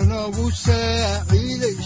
udanogu 0.00 0.48
saaciiday 0.50 1.76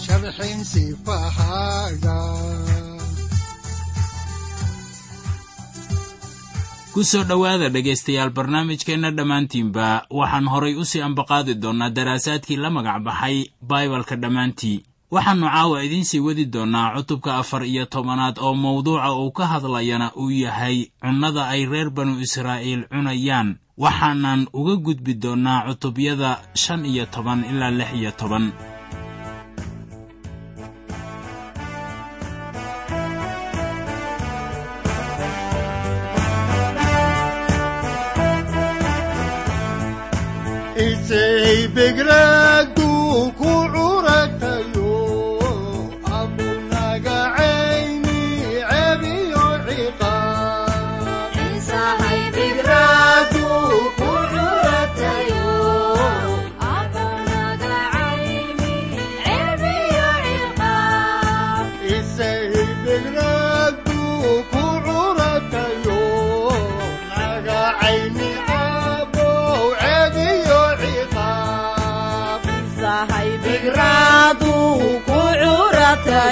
dhowaada 7.23 7.69
dhegaystayaal 7.69 8.29
barnaamijkeenna 8.29 9.11
dhammaantiinba 9.11 10.05
waxaan 10.09 10.47
horay 10.47 10.75
u 10.75 10.85
sii 10.85 11.01
ambaqaadi 11.01 11.53
doonnaa 11.55 11.89
daraasaadkii 11.89 12.55
la 12.57 12.69
magac 12.69 13.03
baxay 13.03 13.45
baibalka 13.61 14.15
dhammaantii 14.15 14.83
waxaannu 15.11 15.47
caawa 15.47 15.83
idiinsii 15.83 16.19
wadi 16.19 16.45
doonnaa 16.45 16.95
cutubka 16.95 17.35
afar 17.37 17.63
iyo 17.65 17.85
tobanaad 17.85 18.37
oo 18.39 18.53
mawduuca 18.55 19.11
uu 19.13 19.31
ka 19.31 19.47
hadlayana 19.47 20.11
uu 20.15 20.31
yahay 20.31 20.85
cunnada 21.01 21.47
ay 21.47 21.65
reer 21.65 21.89
banu 21.89 22.19
israa'iil 22.19 22.87
cunayaan 22.87 23.57
waxaanan 23.83 24.41
uga 24.59 24.75
gudbi 24.85 25.13
doonnaa 25.23 25.59
cutubyada 25.67 26.29
shan 26.63 26.81
iyo 26.91 27.05
toban 27.13 27.39
ilaa 27.51 27.75
lix 27.79 27.89
iyo 27.99 28.11
toban 28.19 28.45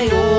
cilmigiisa 0.10 0.33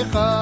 cebiyo 0.00 0.39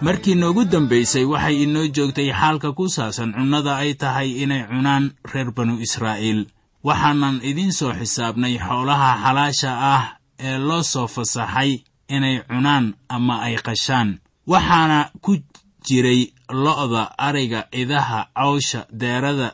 markii 0.00 0.34
noogu 0.34 0.64
dambaysay 0.64 1.24
waxay 1.24 1.62
inoo 1.62 1.86
joogtay 1.94 2.30
xaalka 2.32 2.72
ku 2.72 2.88
saabsan 2.88 3.32
cunnada 3.36 3.76
ay 3.76 3.94
tahay 3.94 4.30
inay 4.42 4.62
cunaan 4.70 5.04
reer 5.32 5.50
banu 5.56 5.74
israa'iil. 5.86 6.46
Waxaanan 6.84 7.40
idiin 7.42 7.72
soo 7.72 7.92
xisaabnay 7.98 8.54
xoolaha 8.66 9.10
xalaasha 9.24 9.70
ah 9.94 10.04
ee 10.38 10.58
loo 10.58 10.82
soo 10.82 11.06
fasaxay 11.14 11.70
inay 12.08 12.36
cunaan 12.48 12.94
ama 13.08 13.34
ay 13.46 13.56
qashaan. 13.66 14.18
Waxaana 14.46 15.10
ku 15.24 15.32
jiray 15.86 16.20
lo'da 16.64 17.02
ariga 17.18 17.60
idaha 17.72 18.20
cawsha 18.36 18.86
deerada 19.00 19.48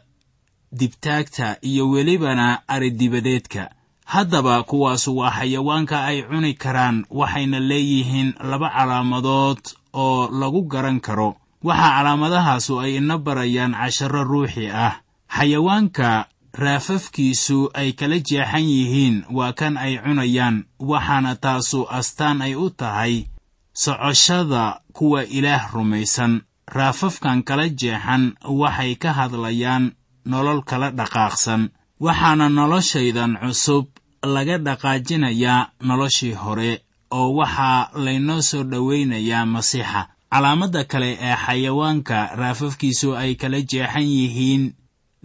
dibtaagta 0.79 1.57
iyo 1.63 1.91
welibana 1.91 2.47
aridibadeedka 2.69 3.71
haddaba 4.05 4.63
kuwaasu 4.63 5.17
waa 5.17 5.31
xayawaanka 5.39 6.05
ay 6.05 6.19
cuni 6.29 6.53
karaan 6.55 7.05
waxayna 7.11 7.59
leeyihiin 7.61 8.35
laba 8.51 8.69
calaamadood 8.77 9.59
oo 9.95 10.29
lagu 10.41 10.63
garan 10.73 11.01
karo. 11.01 11.37
Waxaa 11.65 11.97
calaamadahaasu 11.97 12.81
ay 12.85 12.97
ina 13.01 13.17
barayaan 13.19 13.73
casharro 13.73 14.23
ruuxi 14.25 14.69
ah. 14.71 15.01
Xayawaanka 15.37 16.27
raafafkiisu 16.55 17.71
ay 17.75 17.93
kala 17.99 18.19
jeexan 18.29 18.63
yihiin 18.63 19.17
waa 19.37 19.53
kan 19.59 19.75
ay 19.81 19.99
cunayaan 20.05 20.57
waxaana 20.79 21.33
taasu 21.41 21.81
astaan 21.99 22.43
ay 22.47 22.55
u 22.55 22.71
tahay 22.71 23.27
socoshada 23.73 24.81
kuwa 24.93 25.25
ilaah 25.25 25.73
rumaysan. 25.75 26.43
Raafafkan 26.69 27.43
kala 27.45 27.69
jeexan 27.69 28.35
waxay 28.45 28.95
ka 28.97 29.13
hadlayaan 29.13 29.93
nolol 30.25 30.63
kala 30.65 30.91
dhaqaaqsan 30.91 31.69
waxaana 32.01 32.49
noloshaydan 32.49 33.37
cusub 33.43 33.87
laga 34.35 34.59
dhaqaajinayaa 34.59 35.69
noloshii 35.89 36.33
hore 36.33 36.84
oo 37.19 37.29
waxaa 37.39 37.81
laynoo 38.05 38.41
soo 38.51 38.63
dhowaynayaa 38.71 39.47
masiixa. 39.55 40.03
Calaamadda 40.33 40.83
kale 40.91 41.11
ee 41.29 41.37
xayawaanka 41.45 42.19
raafafkiisu 42.41 43.09
ay 43.23 43.35
kala 43.41 43.59
jeexan 43.71 44.03
yihiin 44.17 44.65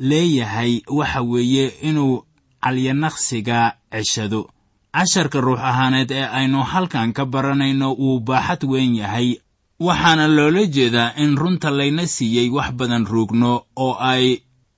leeyahay 0.09 0.73
waxa 0.97 1.21
weeye 1.31 1.65
inuu 1.89 2.15
calyanaqsiga 2.63 3.59
ceshado. 3.91 4.41
Casharka 4.95 5.41
ruux 5.41 5.59
ahaaneed 5.69 6.11
ee 6.11 6.25
aynu 6.39 6.63
halkan 6.71 7.13
ka 7.13 7.25
baranayno 7.25 7.93
wuu 8.01 8.19
baaxad 8.19 8.63
weyn 8.71 8.95
yahay 8.95 9.29
waxaana 9.79 10.27
loola 10.27 10.63
jeedaa 10.75 11.13
in 11.23 11.37
runta 11.37 11.69
layna 11.71 12.05
siiyey 12.07 12.49
wax 12.49 12.69
badan 12.79 13.05
ruugno 13.05 13.51
oo 13.75 13.93
ay 14.11 14.25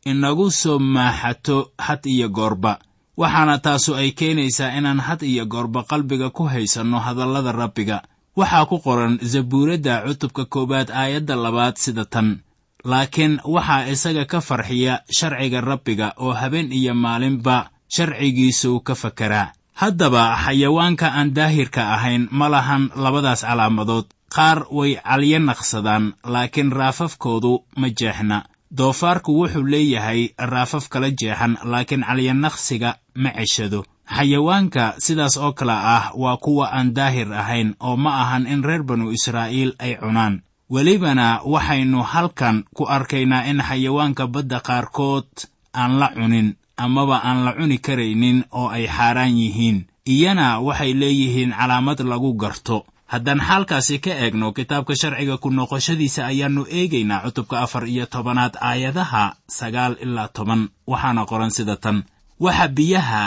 inagu 0.05 0.51
soo 0.51 0.79
maaxato 0.79 1.71
had 1.85 2.01
iyo 2.05 2.29
goorba 2.29 2.79
waxaana 3.17 3.57
taasu 3.59 3.95
ay 3.95 4.11
keenaysaa 4.11 4.71
inaan 4.77 4.99
had 4.99 5.21
iyo 5.25 5.45
goorba 5.45 5.83
qalbiga 5.83 6.29
ku 6.29 6.43
haysanno 6.47 6.99
hadallada 6.99 7.51
rabbiga. 7.51 8.01
Waxaa 8.35 8.65
ku 8.65 8.79
qoran 8.79 9.19
zabuuradda 9.21 10.03
cutubka 10.07 10.45
koowaad 10.45 10.89
aayadda 10.91 11.35
labaad 11.35 11.75
sida 11.77 12.05
tan. 12.05 12.39
Laakiin 12.83 13.39
waxaa 13.45 13.87
isaga 13.93 14.25
ka 14.25 14.41
farxiya 14.41 15.03
sharciga 15.11 15.61
rabbiga 15.61 16.13
oo 16.17 16.33
habeen 16.33 16.71
iyo 16.73 16.93
maalinba 16.95 17.69
sharcigiisuu 17.95 18.79
ka 18.79 18.95
fakaraa 18.95 19.51
haddaba 19.73 20.35
xayawaanka 20.45 21.07
aan 21.13 21.33
daahirka 21.33 21.81
ahayn 21.93 22.27
ma 22.31 22.49
lahan 22.49 22.89
labadaas 22.95 23.41
calaamadood. 23.41 24.05
Qaar 24.35 24.63
way 24.71 24.95
calyo 24.95 25.39
naqsadaan 25.39 26.13
laakiin 26.23 26.71
raafafkoodu 26.71 27.53
ma 27.77 27.87
jeexna 27.89 28.45
doofaarku 28.71 29.31
wuxuu 29.39 29.63
leeyahay 29.67 30.29
raafaf 30.37 30.87
kala 30.89 31.11
jeexan 31.11 31.57
laakiin 31.63 32.03
calyanaqsiga 32.07 32.95
ma 33.15 33.29
ceshado. 33.35 33.83
Xayawaanka 34.11 34.95
sidaas 34.99 35.37
oo 35.37 35.51
kale 35.53 35.71
ah 35.75 36.11
waa 36.15 36.37
kuwa 36.37 36.71
aan 36.71 36.93
daahir 36.93 37.33
ahayn 37.33 37.75
oo 37.79 37.95
ma 37.97 38.11
ahan 38.23 38.47
in 38.47 38.63
reer 38.63 38.83
banu 38.83 39.11
israa'iil 39.11 39.75
ay 39.79 39.95
cunaan. 39.99 40.41
Welibana 40.71 41.41
waxaynu 41.43 41.99
halkan 42.03 42.63
ku 42.75 42.87
arkaynaa 42.87 43.45
in 43.51 43.59
xayawaanka 43.59 44.27
badda 44.27 44.59
qaarkood 44.59 45.27
aan 45.75 45.99
la 45.99 46.07
cunin 46.15 46.55
amaba 46.77 47.19
aan 47.23 47.43
la 47.45 47.51
cuni 47.53 47.77
karaynin 47.77 48.43
oo 48.51 48.67
ay 48.71 48.87
xaaraan 48.87 49.35
yihiin. 49.35 49.87
Iyana 50.07 50.59
waxay 50.59 50.93
leeyihiin 50.93 51.51
calaamad 51.51 51.99
lagu 52.07 52.33
garto 52.33 52.85
haddaan 53.11 53.41
xaalkaasi 53.47 53.95
ka 54.05 54.11
eegno 54.23 54.47
kitaabka 54.57 54.93
sharciga 55.01 55.35
ku 55.43 55.49
noqoshadiisa 55.57 56.21
ayaannu 56.31 56.63
eegaynaa 56.77 57.23
cutubka 57.25 57.55
afar 57.65 57.83
iyo 57.93 58.05
tobanaad 58.13 58.53
aayadaha 58.69 59.23
sagaal 59.57 59.93
ilaa 60.05 60.27
toban. 60.35 60.61
Waxaana 60.87 61.25
qoran 61.29 61.51
sida 61.57 61.75
tan. 61.83 61.97
Waxa 62.39 62.67
biyaha 62.67 63.23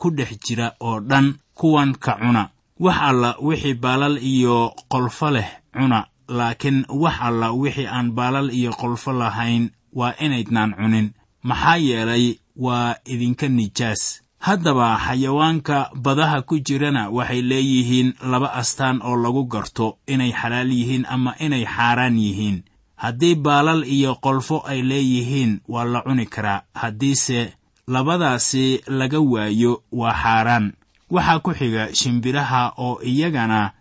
ku 0.00 0.10
dhex 0.16 0.30
jira 0.44 0.68
oo 0.80 1.00
dhan 1.00 1.26
kuwan 1.58 1.92
ka 2.04 2.12
cuna. 2.20 2.44
Wax 2.84 2.96
alla 3.08 3.30
wixii 3.46 3.74
baalal 3.74 4.16
iyo 4.32 4.56
qolfo 4.92 5.30
leh 5.30 5.48
cuna 5.72 6.06
laakiin 6.28 6.78
wax 7.02 7.16
alla 7.28 7.48
wixii 7.52 7.86
aan 7.86 8.08
baalal 8.16 8.48
iyo 8.58 8.70
qolfo 8.80 9.12
lahayn 9.12 9.70
waa 9.92 10.14
inaydnaan 10.24 10.72
cunin. 10.78 11.06
Maxaa 11.42 11.76
yeelay 11.76 12.26
waa 12.56 12.94
idinka 13.04 13.48
nijaas 13.48 14.02
haddaba 14.46 14.88
xayawaanka 15.04 15.90
badaha 16.04 16.42
ku 16.48 16.54
jirana 16.66 17.10
waxay 17.10 17.42
leeyihiin 17.50 18.08
laba 18.30 18.48
astaan 18.60 19.00
oo 19.02 19.16
lagu 19.24 19.42
garto 19.52 19.98
inay 20.06 20.32
xalaal 20.40 20.70
yihiin 20.78 21.04
ama 21.14 21.34
inay 21.44 21.64
xaaraan 21.66 22.16
yihiin. 22.24 22.58
Haddii 23.02 23.34
baalal 23.34 23.82
iyo 23.84 24.14
qolfo 24.24 24.62
ay 24.70 24.80
leeyihiin 24.90 25.60
waa 25.68 25.84
la 25.84 26.00
cuni 26.06 26.26
karaa. 26.26 26.62
Haddiise 26.74 27.40
labadaasi 27.88 28.80
laga 28.98 29.20
waayo 29.20 29.82
waa 29.92 30.14
xaaraan. 30.22 30.72
Waxaa 31.10 31.38
ku 31.44 31.50
xiga 31.58 31.94
shimbiraha 31.94 32.72
oo 32.78 33.00
iyagana 33.02 33.72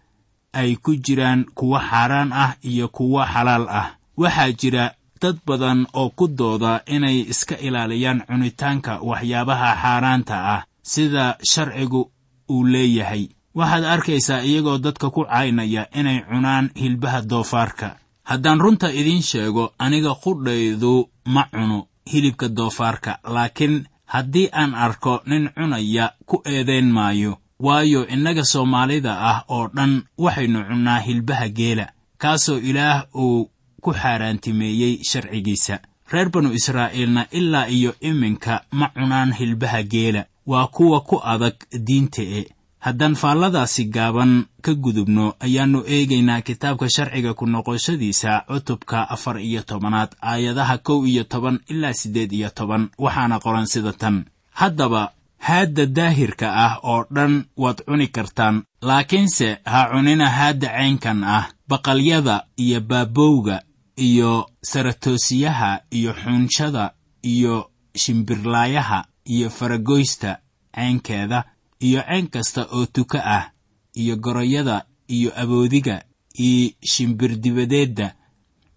ay 0.53 0.75
ku 0.75 0.95
jiraan 0.95 1.45
kuwo 1.57 1.77
xaaraan 1.79 2.33
ah 2.33 2.55
iyo 2.61 2.87
kuwo 2.89 3.21
xalaal 3.33 3.65
ah. 3.69 3.87
Waxaa 4.17 4.51
jira 4.51 4.85
dad 5.21 5.37
badan 5.47 5.87
oo 5.93 6.09
ku 6.09 6.27
dooda 6.27 6.81
inay 6.87 7.19
iska 7.31 7.55
ilaaliyaan 7.57 8.23
cunitaanka 8.27 8.99
waxyaabaha 9.09 9.69
xaaraanta 9.81 10.35
ah 10.55 10.61
sida 10.83 11.37
sharcigu 11.51 12.11
uu 12.49 12.63
leeyahay. 12.73 13.27
Waxaad 13.55 13.83
arkaysaa 13.83 14.41
iyagoo 14.43 14.77
dadka 14.77 15.09
ku 15.09 15.25
caynaya 15.25 15.87
inay 15.99 16.19
cunaan 16.29 16.69
hilbaha 16.81 17.21
doofaarka. 17.29 17.95
Haddaan 18.23 18.59
runta 18.59 18.89
idiin 18.91 19.21
sheego 19.23 19.73
aniga 19.79 20.15
qudhaydu 20.23 21.09
ma 21.25 21.43
cuno 21.51 21.87
hilibka 22.11 22.47
doofaarka 22.49 23.19
laakiin 23.23 23.85
haddii 24.05 24.49
aan 24.51 24.75
arko 24.75 25.21
nin 25.25 25.49
cunaya 25.55 26.11
ku 26.25 26.41
eedayn 26.45 26.89
maayo 26.91 27.37
waayo 27.59 28.07
innaga 28.07 28.43
soomaalida 28.43 29.13
ah 29.29 29.39
oo 29.47 29.67
dhan 29.75 30.03
waxaynu 30.17 30.59
cunnaa 30.69 30.99
hilbaha 30.99 31.47
geela 31.49 31.85
kaasoo 32.17 32.57
ilaah 32.57 33.03
uu 33.15 33.49
ku 33.85 33.91
xaaraantimeeyey 33.93 34.93
sharcigiisa. 35.09 35.75
Reer 36.11 36.29
banu 36.33 36.49
israa'iilna 36.59 37.23
ilaa 37.31 37.67
iyo 37.77 37.91
iminka 38.01 38.61
ma 38.71 38.87
cunaan 38.95 39.31
hilbaha 39.39 39.83
geela. 39.83 40.25
Waa 40.47 40.67
kuwa 40.67 40.99
ku 41.01 41.15
adag 41.33 41.55
diinta 41.87 42.21
e. 42.21 42.41
Haddaan 42.85 43.15
faalladaasi 43.21 43.83
gaaban 43.95 44.45
ka 44.61 44.73
gudubno 44.73 45.33
ayaannu 45.45 45.79
eegaynaa 45.95 46.41
kitaabka 46.41 46.89
sharciga 46.89 47.33
ku 47.33 47.45
noqoshadiisa 47.45 48.43
cutubka 48.47 49.09
afar 49.09 49.37
iyo 49.41 49.61
tobanaad 49.61 50.11
aayadaha 50.21 50.77
kow 50.77 51.05
iyo 51.07 51.23
toban 51.23 51.59
ilaa 51.67 51.93
siddeed 51.93 52.31
iyo 52.33 52.49
toban. 52.49 52.89
Waxaana 52.97 53.39
qoran 53.39 53.65
sida 53.65 53.93
tan. 53.93 54.25
Haddaba 54.53 55.11
haadda 55.47 55.85
daahirka 55.85 56.47
ah 56.65 56.73
oo 56.83 57.05
dhan 57.15 57.45
waad 57.57 57.81
cuni 57.85 58.07
kartaan. 58.07 58.63
Laakiinse 58.81 59.57
ha 59.65 59.89
cunina 59.91 60.29
haadda 60.29 60.67
caynkan 60.77 61.23
ah 61.23 61.49
baqalyada 61.69 62.45
iyo 62.57 62.81
baabowga 62.81 63.61
iyo 63.97 64.49
saratoosiyaha 64.61 65.81
iyo 65.91 66.13
xuunshada 66.13 66.93
iyo 67.23 67.71
shimbirlaayaha 67.95 69.05
iyo 69.25 69.49
faragoysta 69.49 70.39
caynkeeda 70.75 71.43
iyo 71.79 72.01
cayn 72.03 72.27
kasta 72.27 72.61
oo 72.71 72.85
tuka 72.85 73.19
ah 73.25 73.51
iyo 73.93 74.15
goroyada 74.17 74.85
iyo 75.07 75.31
aboodiga 75.41 76.03
iyo 76.33 76.71
shimbirdibadeedda 76.83 78.15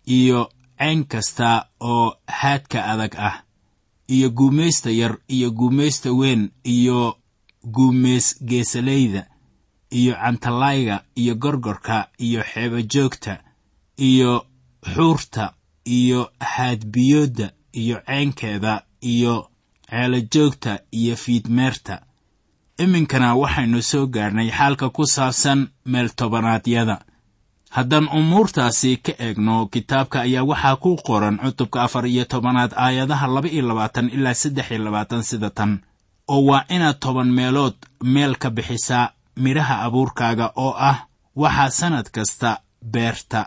iyo 0.07 0.49
cayn 0.79 1.05
kasta 1.05 1.67
oo 1.81 2.15
haadka 2.27 2.85
adag 2.87 3.15
ah 3.19 3.43
iyo 4.09 4.31
guumaysta 4.31 4.91
yar 4.91 5.19
iyo 5.29 5.51
guumaysta 5.51 6.13
weyn 6.13 6.51
iyo 6.65 7.17
guumays 7.65 8.45
geesalayda 8.45 9.27
iyo 9.91 10.15
cantalayga 10.15 11.05
iyo 11.15 11.35
gorgorka 11.35 12.09
iyo 12.19 12.43
xeebajoogta 12.43 13.43
iyo 13.99 14.47
xuurta 14.95 15.53
iyo 15.87 16.31
haadbiyoodda 16.41 17.51
iyo 17.73 18.01
ceynkeeda 18.07 18.83
iyo 19.03 19.51
ceelajoogta 19.91 20.79
iyo 20.93 21.17
fiidmeerta. 21.17 22.01
Iminkana 22.79 23.35
waxaynu 23.35 23.83
soo 23.83 24.07
gaarnay 24.07 24.51
xaalka 24.51 24.91
ku 24.91 25.07
saabsan 25.07 25.69
meel 25.85 26.09
tobanaadyada 26.17 26.99
haddaan 27.71 28.09
umuurtaasi 28.09 28.97
ka 28.97 29.13
eegno 29.19 29.67
kitaabka 29.67 30.21
ayaa 30.21 30.45
waxaa 30.45 30.77
ku 30.77 30.97
qoran 31.07 31.39
cutubka 31.39 31.83
afar 31.83 32.07
iyo 32.07 32.25
tobanaad 32.25 32.73
aayadaha 32.77 33.27
laba 33.35 33.49
iyo 33.49 33.63
labaatan 33.69 34.09
ilaa 34.11 34.35
saddex 34.35 34.71
iyo 34.71 34.85
labaatan 34.85 35.23
sida 35.23 35.51
tan 35.51 35.83
oo 36.29 36.43
waa 36.49 36.65
inaad 36.69 36.99
toban 37.01 37.29
meelood 37.33 37.75
meel 38.05 38.37
ka 38.39 38.51
bixisaa 38.51 39.11
midhaha 39.37 39.83
abuurkaaga 39.87 40.53
oo 40.57 40.75
ah 40.79 40.99
waxaa 41.37 41.71
sannad 41.71 42.09
kasta 42.11 42.61
beerta 42.93 43.47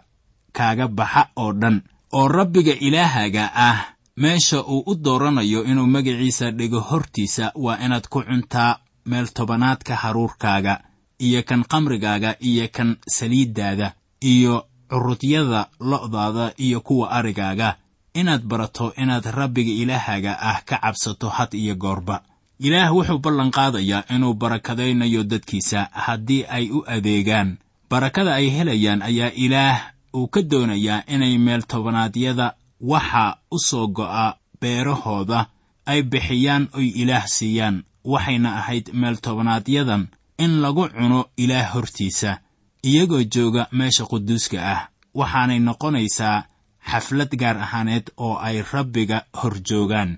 kaaga 0.54 0.88
baxa 0.88 1.28
oo 1.36 1.52
dhan 1.54 1.82
oo 2.14 2.28
rabbiga 2.28 2.74
ilaahaga 2.80 3.52
ah. 3.56 3.80
Meesha 4.18 4.60
uu 4.64 4.84
u 4.86 4.96
dooranayo 4.96 5.64
inuu 5.64 5.88
magaciisa 5.88 6.52
dhigo 6.52 6.80
hortiisa 6.80 7.52
waa 7.56 7.78
inaad 7.86 8.08
ku 8.12 8.22
cuntaa 8.24 8.78
meel 9.06 9.28
tobanaadka 9.34 9.96
haruurkaaga 9.96 10.82
iyo 11.20 11.44
kan 11.44 11.64
qamrigaaga 11.64 12.36
iyo 12.40 12.68
kan 12.72 12.98
saliiddaada 13.08 13.94
iyo 14.22 14.66
curudyada 14.90 15.68
lo'daada 15.80 16.54
iyo 16.58 16.82
kuwa 16.82 17.12
arigaaga. 17.12 17.76
Inaad 18.14 18.44
barato 18.44 18.94
inaad 18.98 19.26
rabbiga 19.32 19.72
ilaahaga 19.72 20.36
ah 20.42 20.60
ka 20.66 20.78
cabsato 20.84 21.30
had 21.30 21.54
iyo 21.56 21.76
goorba. 21.76 22.22
Ilaah 22.60 22.92
wuxuu 22.94 23.20
ballanqaadayaa 23.24 24.04
inuu 24.16 24.34
barakadaynayo 24.34 25.24
dadkiisa 25.24 25.88
haddii 25.92 26.44
ay 26.50 26.70
u 26.70 26.84
adeegaan. 26.88 27.58
Barakada 27.90 28.36
ay 28.36 28.50
helayaan 28.52 29.02
ayaa 29.02 29.32
ilaah 29.36 29.91
uu 30.16 30.28
ka 30.28 30.42
doonayaa 30.42 31.04
inay 31.08 31.38
meel 31.38 31.64
tobanaadyada 31.64 32.54
waxa 32.82 33.38
u 33.52 33.60
soo 33.60 33.88
go'a 33.88 34.36
beerahooda 34.62 35.46
ay 35.86 36.02
bixiyaan 36.04 36.68
oy 36.74 36.88
ilaah 37.02 37.26
siiyaan 37.28 37.84
waxayna 38.04 38.50
ahayd 38.60 38.90
meel 38.94 39.18
tobannaadyadan 39.26 40.08
in 40.38 40.62
lagu 40.62 40.90
cuno 40.90 41.26
ilaah 41.38 41.74
hortiisa 41.74 42.40
iyagoo 42.84 43.24
jooga 43.24 43.68
meesha 43.72 44.06
quduuska 44.06 44.58
ah. 44.74 44.82
Waxaanay 45.20 45.60
noqonaysaa 45.60 46.44
xaflad 46.90 47.32
gaar 47.42 47.58
ahaaneed 47.58 48.06
oo 48.18 48.36
ay 48.48 48.64
rabbiga 48.72 49.18
hor 49.40 49.56
joogaan. 49.70 50.18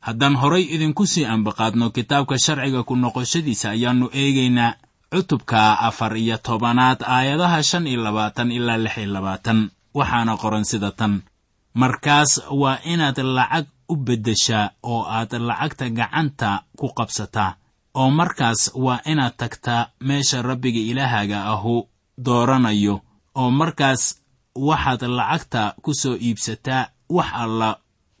Haddaan 0.00 0.36
horay 0.36 0.62
idinku 0.74 1.06
sii 1.06 1.24
ambaqaadno 1.24 1.90
kitaabka 1.90 2.38
sharciga 2.38 2.82
ku 2.82 2.96
noqoshadiisa 2.96 3.70
ayaannu 3.70 4.10
eegaynaa 4.12 4.76
cutubka 5.14 5.78
afar 5.78 6.16
iyo 6.18 6.36
tobanaad 6.42 7.00
aayadaha 7.06 7.62
shan 7.62 7.86
iyo 7.86 8.02
labaatan 8.02 8.50
ilaa 8.50 8.76
lix 8.84 8.96
iyo 8.98 9.12
labaatan. 9.14 9.70
Waxaana 9.94 10.36
qoran 10.42 10.64
sida 10.64 10.90
tan. 10.90 11.22
Markaas 11.74 12.42
waa 12.50 12.78
inaad 12.92 13.18
lacag 13.36 13.66
u 13.88 13.94
beddeshaa 13.96 14.70
oo 14.82 15.02
aad 15.16 15.32
lacagta 15.48 15.86
gacanta 15.98 16.50
ku 16.78 16.86
qabsataa. 16.98 17.50
Oo 17.94 18.10
markaas 18.10 18.60
waa 18.74 19.00
inaad 19.06 19.34
tagtaa 19.40 19.88
meesha 20.06 20.42
rabbiga 20.42 20.80
ilaahaaga 20.90 21.38
ahu 21.52 21.88
dooranayo. 22.26 23.00
Oo 23.34 23.50
markaas 23.50 24.02
waxaad 24.68 25.02
lacagta 25.18 25.74
ku 25.82 25.94
soo 25.94 26.16
iibsataa 26.26 26.88
wax 27.16 27.30
alla 27.42 27.70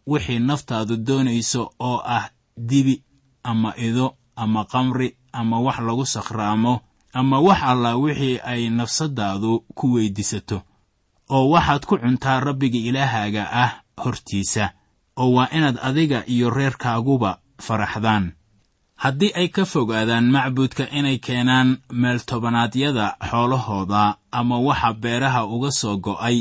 wixii 0.06 0.38
naftaadu 0.38 0.96
doonayso 1.06 1.62
oo 1.88 1.98
ah 2.16 2.30
dibi 2.68 3.02
ama 3.42 3.74
ido 3.86 4.06
ama 4.36 4.64
qamri 4.72 5.08
ama 5.40 5.56
wax 5.66 5.78
lagu 5.86 6.06
sakhraamo 6.06 6.74
ama 7.12 7.36
wax 7.46 7.60
alla 7.62 7.90
wixii 7.96 8.38
ay 8.44 8.62
nafsaddaadu 8.78 9.52
ku 9.74 9.84
weyddiisato 9.94 10.58
oo 11.30 11.44
waxaad 11.54 11.82
ku 11.88 11.94
cuntaa 11.98 12.40
rabbiga 12.40 12.78
ilaahaaga 12.88 13.42
ah 13.64 13.70
hortiisa 14.02 14.64
oo 15.16 15.32
waa 15.36 15.48
inaad 15.56 15.78
adiga 15.88 16.18
iyo 16.26 16.50
reerkaaguba 16.50 17.38
faraxdaan. 17.66 18.32
Haddii 19.02 19.32
ay 19.34 19.48
ka 19.48 19.64
fogaadaan 19.64 20.30
macbuudka 20.34 20.84
inay 20.98 21.18
keenaan 21.18 21.78
meeltobannaadyada 21.92 23.16
xoolahooda 23.30 24.16
ama 24.32 24.58
waxa 24.58 24.92
beeraha 25.02 25.46
uga 25.46 25.70
soo 25.70 25.96
go'ay 25.96 26.38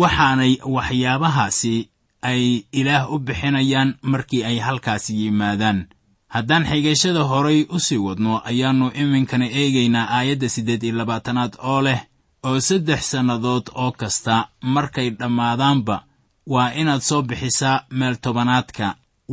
waxaanay 0.00 0.52
waxyaabahaasi 0.74 1.76
ay 2.22 2.64
ilaah 2.72 3.12
u 3.12 3.18
bixinayaan 3.18 3.94
markii 4.02 4.44
ay 4.44 4.58
halkaasi 4.58 5.12
yimaadaan 5.24 5.86
haddaan 6.34 6.64
xigashada 6.70 7.22
horay 7.30 7.60
u 7.76 7.78
sii 7.86 7.96
wadno 8.06 8.32
ayaannu 8.50 8.86
iminkana 9.02 9.46
eegaynaa 9.60 10.06
aayadda 10.16 10.48
siddeed 10.54 10.82
iyo 10.82 10.94
labaatanaad 11.00 11.52
oo 11.70 11.80
leh 11.86 12.00
oo 12.48 12.60
saddex 12.68 13.00
sannadood 13.10 13.66
oo 13.82 13.92
kasta 14.00 14.34
markay 14.74 15.08
dhammaadaanba 15.18 15.96
waa 16.52 16.72
inaad 16.80 17.00
soo 17.08 17.22
bixisaa 17.28 17.84
meeltobanaadka 17.98 18.86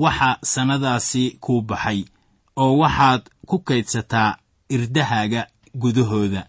waxa 0.03 0.29
sannadaasi 0.53 1.23
kuu 1.43 1.61
baxay 1.69 1.99
oo 2.61 2.73
waxaad 2.81 3.21
ku 3.49 3.59
kaydsataa 3.67 4.37
irdahaaga 4.75 5.41
gudahooda. 5.81 6.41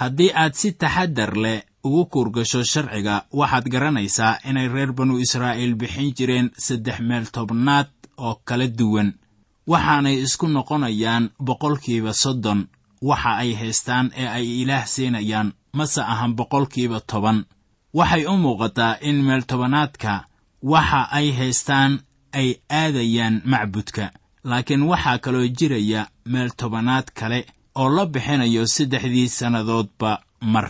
Haddii 0.00 0.30
aad 0.34 0.54
si 0.60 0.72
taxaddar 0.72 1.32
leh 1.44 1.62
ugu 1.84 2.02
kuurgasho 2.12 2.60
sharciga 2.64 3.14
waxaad 3.38 3.66
garanaysaa 3.72 4.38
inay 4.48 4.68
reer 4.74 4.92
banu 4.92 5.18
israa'iil 5.24 5.74
bixin 5.80 6.12
jireen 6.16 6.50
saddex 6.66 6.98
meel 7.08 7.26
tobnaad 7.34 7.88
oo 8.16 8.34
kala 8.44 8.66
duwan 8.78 9.12
waxaanay 9.72 10.16
isku 10.24 10.46
noqonayaan 10.48 11.24
boqolkiiba 11.46 12.12
soddon. 12.22 12.60
Waxa 13.08 13.30
ay 13.42 13.50
haystaan 13.60 14.06
ee 14.16 14.26
ay 14.36 14.46
ilaah 14.62 14.86
siinayaan 14.94 15.48
mase 15.78 16.00
ahan 16.12 16.32
boqolkiiba 16.38 17.00
toban. 17.10 17.38
Waxay 17.98 18.24
u 18.26 18.34
muuqataa 18.44 18.98
in 19.08 19.16
meeltobanaadka 19.26 20.12
waxa 20.72 21.00
ay 21.18 21.28
haystaan 21.38 21.92
ay 22.32 22.48
aadayaan 22.80 23.42
macbudka. 23.52 24.04
Laakiin 24.44 24.82
waxaa 24.90 25.18
kaloo 25.24 25.46
jiraya 25.58 26.02
meeltobanaad 26.32 27.06
kale 27.18 27.40
oo 27.80 27.88
la 27.96 28.06
bixinayo 28.06 28.66
saddexdii 28.66 29.28
sannadoodba 29.38 30.10
mar 30.40 30.68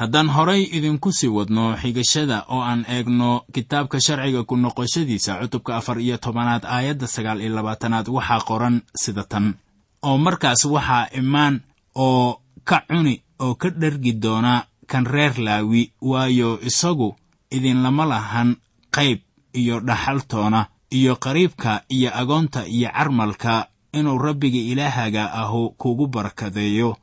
haddaan 0.00 0.28
horay 0.28 0.62
idinku 0.76 1.12
sii 1.12 1.28
wadno 1.36 1.76
xigashada 1.82 2.44
oo 2.48 2.60
aan 2.62 2.84
eegno 2.88 3.44
kitaabka 3.54 3.98
sharciga 4.00 4.42
ku 4.44 4.56
noqoshadiisa 4.56 5.38
cutubka 5.40 5.76
afar 5.76 5.98
iyo 6.00 6.16
tobanaad 6.18 6.64
aayadda 6.64 7.06
sagaal 7.06 7.40
iyo 7.40 7.54
labaatanaad 7.54 8.06
waxaa 8.08 8.40
qoran 8.48 8.76
sida 9.02 9.24
tan. 9.24 9.54
Oo 10.02 10.18
markaas 10.18 10.64
waxaa 10.64 11.08
imaan 11.20 11.60
oo 11.94 12.40
ka 12.64 12.82
cuni 12.88 13.22
oo 13.40 13.54
ka 13.54 13.68
dhergi 13.70 14.12
doona 14.12 14.66
kan 14.86 15.06
reer 15.06 15.34
laawi 15.38 15.92
waayo 16.00 16.58
isagu 16.68 17.16
idinlama 17.50 18.04
lahan 18.06 18.56
qayb 18.90 19.18
iyo 19.54 19.80
dhaxaltoona 19.80 20.66
iyo 20.90 21.16
qariibka 21.16 21.82
iyo 21.88 22.10
agoonta 22.20 22.66
iyo 22.66 22.88
carmalka 22.96 23.68
inuu 23.92 24.18
rabbiga 24.18 24.58
ilaahaaga 24.58 25.32
ahu 25.32 25.70
kugu 25.78 26.06
barakadeeyo. 26.06 26.96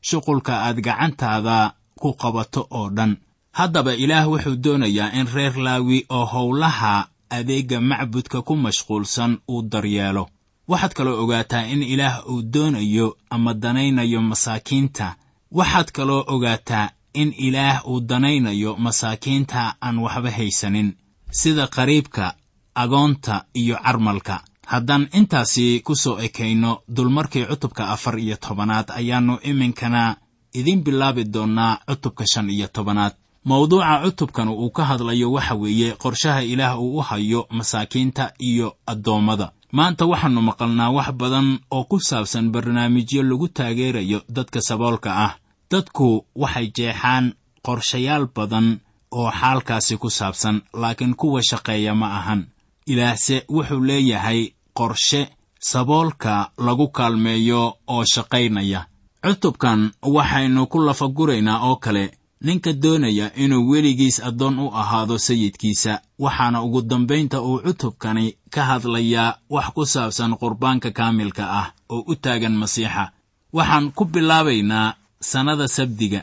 Shuqulka 0.00 0.54
aad 0.68 0.78
gacantaada 0.84 1.72
ku 2.00 2.12
qabato 2.14 2.66
oo 2.70 2.90
dhan. 2.90 3.16
Haddaba 3.52 3.94
ilaah 3.94 4.28
wuxuu 4.28 4.56
doonayaa 4.56 5.12
in 5.12 5.26
reer 5.34 5.56
laawi 5.58 6.06
oo 6.10 6.24
howlaha 6.24 7.08
adeegga 7.30 7.80
macbudka 7.80 8.42
ku 8.42 8.56
mashquulsan 8.56 9.38
uu 9.48 9.62
daryeelo. 9.62 10.28
Waxaad 10.68 10.92
kaloo 10.94 11.22
ogaataa 11.24 11.66
in 11.72 11.82
ilaah 11.82 12.26
uu 12.30 12.42
doonayo 12.42 13.16
ama 13.30 13.54
danaynayo 13.54 14.20
masaakiinta. 14.22 15.16
Waxaad 15.52 15.90
kaloo 15.92 16.24
ogaataa 16.26 16.90
in 17.14 17.32
ilaah 17.38 17.86
uu 17.88 18.00
danaynayo 18.00 18.76
masaakiinta 18.76 19.74
aan 19.82 19.98
waxba 19.98 20.30
haysanin 20.30 20.96
sida 21.30 21.66
qariibka 21.66 22.34
agoonta 22.74 23.44
iyo 23.54 23.76
carmalka. 23.84 24.40
Haddaan 24.66 25.08
intaasi 25.12 25.80
ku 25.80 25.94
soo 25.96 26.18
ekayno 26.18 26.82
dulmarkii 26.88 27.46
cutubka 27.46 27.88
afar 27.88 28.18
iyo 28.18 28.36
tobanaad 28.36 28.90
ayaannu 28.90 29.38
iminkana 29.42 30.16
idiin 30.58 30.80
bilaabi 30.84 31.24
doonnaa 31.34 31.78
cutubka 31.88 32.24
shan 32.32 32.50
iyo 32.50 32.66
tobanaad. 32.76 33.12
Mawduuca 33.44 34.00
cutubkan 34.04 34.48
uu 34.48 34.70
ka 34.76 34.82
hadlayo 34.84 35.28
waxa 35.32 35.54
weeye 35.54 35.92
qorshaha 36.02 36.42
ilaah 36.52 36.78
uu 36.80 36.98
u 36.98 37.00
hayo 37.08 37.46
masaakiinta 37.50 38.24
iyo 38.48 38.68
addoommada. 38.86 39.46
Maanta 39.72 40.04
waxaannu 40.10 40.40
maqalnaa 40.48 40.90
wax 40.96 41.08
badan 41.20 41.48
oo 41.70 41.84
ku 41.84 41.96
saabsan 42.08 42.50
barnaamijyo 42.52 43.22
lagu 43.22 43.48
taageerayo 43.48 44.18
dadka 44.36 44.60
saboolka 44.68 45.10
ah. 45.26 45.32
Dadku 45.70 46.26
waxay 46.42 46.66
jeexaan 46.76 47.34
qorshayaal 47.66 48.26
badan 48.36 48.66
oo 49.10 49.30
xaalkaasi 49.40 49.94
ku 50.02 50.10
saabsan 50.10 50.62
laakiin 50.80 51.14
kuwa 51.14 51.40
shaqeeya 51.50 51.94
ma 51.94 52.06
ahan. 52.18 52.46
Ilaahse 52.86 53.44
wuxuu 53.54 53.80
leeyahay 53.88 54.40
qorshe 54.78 55.22
saboolka 55.60 56.50
lagu 56.66 56.88
kaalmeeyo 56.88 57.62
oo 57.86 58.04
shaqaynaya 58.14 58.80
cutubkan 59.26 59.90
waxaynu 60.02 60.66
ku 60.70 60.78
lafaguraynaa 60.86 61.58
oo 61.66 61.76
kale 61.76 62.04
ninka 62.40 62.72
doonaya 62.72 63.34
inuu 63.34 63.68
weligiis 63.70 64.20
addoon 64.28 64.58
u 64.58 64.66
ahaado 64.74 65.18
sayidkiisa. 65.18 66.00
Waxaana 66.18 66.62
ugu 66.62 66.82
dambaynta 66.82 67.40
uu 67.42 67.58
cutubkani 67.58 68.36
ka 68.50 68.62
hadlayaa 68.64 69.36
wax 69.50 69.66
ku 69.74 69.82
saabsan 69.86 70.36
qurbaanka 70.40 70.90
kaamilka 70.90 71.44
ah 71.60 71.66
oo 71.88 72.04
u 72.06 72.14
taagan 72.14 72.54
masiixa. 72.54 73.10
Waxaan 73.52 73.92
ku 73.92 74.04
bilaabaynaa 74.04 74.94
sannada 75.20 75.68
sabdiga 75.68 76.22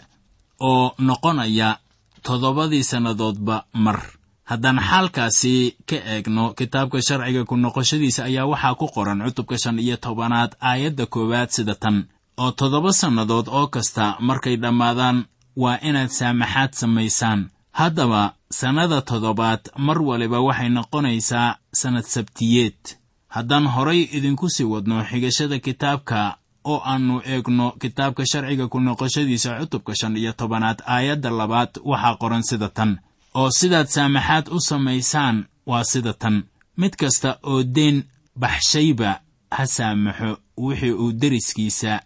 oo 0.60 0.96
noqonaya 1.00 1.78
toddobadii 2.24 2.84
sannadoodba 2.84 3.66
mar. 3.74 4.00
Haddaan 4.44 4.80
xaalkaasi 4.80 5.76
ka 5.90 5.96
eegno 5.96 6.54
kitaabka 6.54 7.02
sharciga 7.02 7.44
ku 7.46 7.56
noqoshadiisa 7.58 8.24
ayaa 8.24 8.46
waxaa 8.52 8.76
ku 8.80 8.88
qoran 8.88 9.20
cutubka 9.28 9.58
shan 9.58 9.80
iyo 9.80 9.98
tobanaad 9.98 10.52
aayadda 10.62 11.06
koowaad 11.06 11.50
sida 11.50 11.76
tan 11.76 11.98
oo 12.38 12.52
toddoba 12.52 12.92
sannadood 12.94 13.48
oo 13.48 13.68
kasta 13.68 14.16
markay 14.20 14.56
dhammaadaan 14.58 15.26
waa 15.56 15.78
inaad 15.82 16.10
saamaxaad 16.10 16.72
samaysaan. 16.74 17.50
Haddaba 17.72 18.34
sannada 18.52 19.02
toddobaad 19.02 19.62
mar 19.78 20.02
waliba 20.02 20.40
waxay 20.42 20.70
noqonaysaa 20.70 21.56
sannad 21.74 22.06
sabtiyeed. 22.06 22.80
Haddaan 23.28 23.68
horay 23.68 24.02
idinku 24.18 24.50
sii 24.50 24.64
wadno 24.74 25.04
xigashada 25.10 25.60
kitaabka 25.60 26.38
oo 26.64 26.82
aannu 26.86 27.22
eegno 27.26 27.72
kitaabka 27.82 28.26
sharciga 28.26 28.68
ku 28.68 28.80
noqoshadiisa 28.80 29.60
cutubka 29.60 29.94
shan 29.96 30.18
iyo 30.18 30.34
tobanaad 30.34 30.80
aayadda 30.86 31.30
labaad 31.30 31.72
waxaa 31.86 32.16
qoran 32.22 32.44
sida 32.44 32.70
tan. 32.70 32.92
Oo 33.36 33.50
sidaad 33.52 33.88
saamaxaad 33.88 34.46
u 34.56 34.60
samaysaan 34.60 35.46
waa 35.66 35.84
sida 35.84 36.14
tan. 36.14 36.44
Mid 36.78 36.94
kasta 36.96 37.38
oo 37.44 37.64
deen 37.64 38.04
baxshayba 38.40 39.20
ha 39.52 39.66
saamaxo 39.68 40.38
wixii 40.58 40.92
uu 40.92 41.12
deriskiisa 41.12 42.02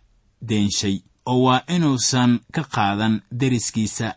deenshay 0.49 0.95
oo 1.31 1.41
waa 1.45 1.61
inuusan 1.75 2.39
ka 2.55 2.63
qaadan 2.75 3.21
deriskiisa 3.39 4.07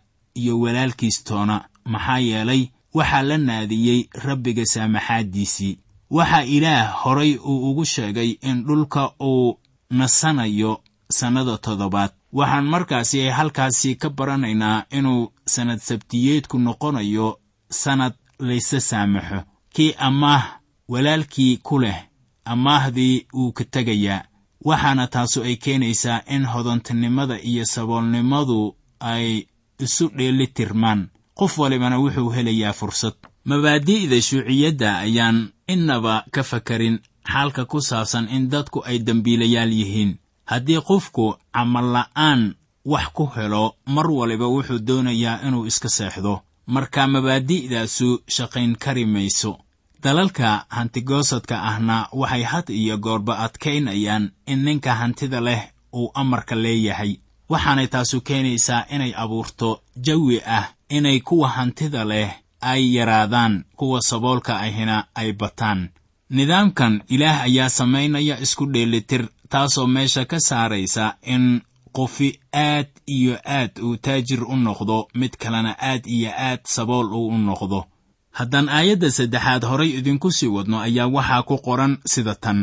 iyo 0.40 0.60
walaalkiis 0.62 1.24
toona 1.24 1.56
maxaa 1.92 2.18
yeelay 2.28 2.62
waxaa 2.94 3.22
la 3.22 3.36
naadiyey 3.38 4.00
rabbiga 4.26 4.64
saamaxaaddiisii. 4.72 5.78
Waxaa 6.16 6.44
ilaah 6.56 6.86
horay 7.02 7.32
uu 7.50 7.70
ugu 7.70 7.84
sheegay 7.84 8.30
in 8.48 8.64
dhulka 8.66 9.02
uu 9.30 9.58
nasanayo 9.90 10.72
sannada 11.18 11.58
toddobaad. 11.58 12.10
Waxaan 12.38 12.66
markaasi 12.72 13.28
halkaasi 13.28 13.94
ka 13.96 14.08
baranaynaa 14.10 14.84
inuu 14.98 15.32
sannad 15.54 15.78
sabtiyeedku 15.88 16.58
noqonayo 16.58 17.28
sannad 17.82 18.14
layse 18.38 18.80
saamaxo. 18.80 19.40
Kii 19.74 19.94
amaah 19.98 20.44
walaalkii 20.88 21.56
ku 21.66 21.78
leh 21.78 21.98
amaahdii 22.44 23.26
wuu 23.34 23.52
ka 23.52 23.64
tegayaa 23.64 24.24
waxaana 24.64 25.06
taasu 25.06 25.42
ay 25.42 25.56
keenaysaa 25.56 26.22
in 26.34 26.44
hodantinimada 26.46 27.36
iyo 27.42 27.64
saboolnimadu 27.64 28.76
ay 29.00 29.44
isu 29.78 30.08
dheeli 30.16 30.46
tirmaan. 30.46 31.08
Qof 31.34 31.58
walibana 31.58 31.98
wuxuu 31.98 32.30
helayaa 32.30 32.72
fursad. 32.72 33.14
Mabaadi'da 33.44 34.20
shuuciyadda 34.22 34.98
ayaan 34.98 35.52
innaba 35.68 36.24
ka 36.30 36.42
fakarin 36.42 36.98
xaalka 37.32 37.64
ku 37.64 37.80
saabsan 37.80 38.28
in 38.28 38.48
dadku 38.52 38.82
ay 38.84 38.98
dembiilayaal 38.98 39.72
yihiin. 39.72 40.18
Haddii 40.44 40.80
qofku 40.88 41.36
camalla'aan 41.54 42.54
wax 42.84 43.06
ku 43.16 43.26
helo 43.36 43.74
mar 43.86 44.06
waliba 44.10 44.46
wuxuu 44.46 44.78
doonayaa 44.78 45.40
inuu 45.48 45.66
iska 45.66 45.88
seexdo. 45.88 46.40
Marka 46.66 47.06
mabaadi'daasu 47.06 48.08
shaqayn 48.28 48.76
kari 48.76 49.06
mayso 49.06 49.58
dalalka 50.02 50.64
hantigoosadka 50.68 51.62
ahna 51.62 52.08
waxay 52.12 52.42
had 52.42 52.68
iyo 52.72 52.98
goorba 52.98 53.38
adkaynayaan 53.38 54.30
in 54.46 54.64
ninka 54.64 54.94
hantida 54.94 55.40
leh 55.40 55.62
uu 55.94 56.10
amarka 56.14 56.54
leeyahay. 56.54 57.16
Waxaanay 57.48 57.86
taasu 57.86 58.20
keenaysaa 58.20 58.84
inay 58.90 59.12
abuurto 59.16 59.82
jawi 59.96 60.40
ah 60.46 60.66
inay 60.88 61.20
kuwa 61.20 61.48
hantida 61.48 62.04
leh 62.04 62.30
ay 62.60 62.94
yaraadaan 62.96 63.64
kuwa 63.76 64.00
saboolka 64.02 64.60
ahina 64.60 65.04
ay 65.14 65.32
bataan. 65.32 65.88
Nidaamkan 66.30 67.02
ilaah 67.08 67.40
ayaa 67.42 67.68
samaynaya 67.68 68.40
isku 68.40 68.66
dheelitir 68.72 69.28
taasoo 69.48 69.86
meesha 69.86 70.24
ka 70.24 70.40
saaraysa 70.40 71.14
in 71.22 71.60
qofi 71.92 72.40
aad 72.54 72.86
iyo 73.06 73.38
aad 73.44 73.72
uu 73.82 73.96
taajir 73.96 74.44
u 74.44 74.56
noqdo 74.56 75.08
mid 75.14 75.36
kalena 75.36 75.74
aad 75.78 76.06
iyo 76.06 76.30
aad 76.36 76.60
sabool 76.64 77.12
uu 77.12 77.26
u 77.28 77.38
noqdo 77.38 77.84
haddaan 78.38 78.68
aayadda 78.68 79.10
saddexaad 79.10 79.62
horay 79.70 79.90
idinku 79.98 80.30
sii 80.32 80.46
wadno 80.56 80.80
ayaa 80.80 81.06
waxaa 81.16 81.42
ku 81.42 81.56
qoran 81.66 81.98
sida 82.12 82.34
tan. 82.34 82.58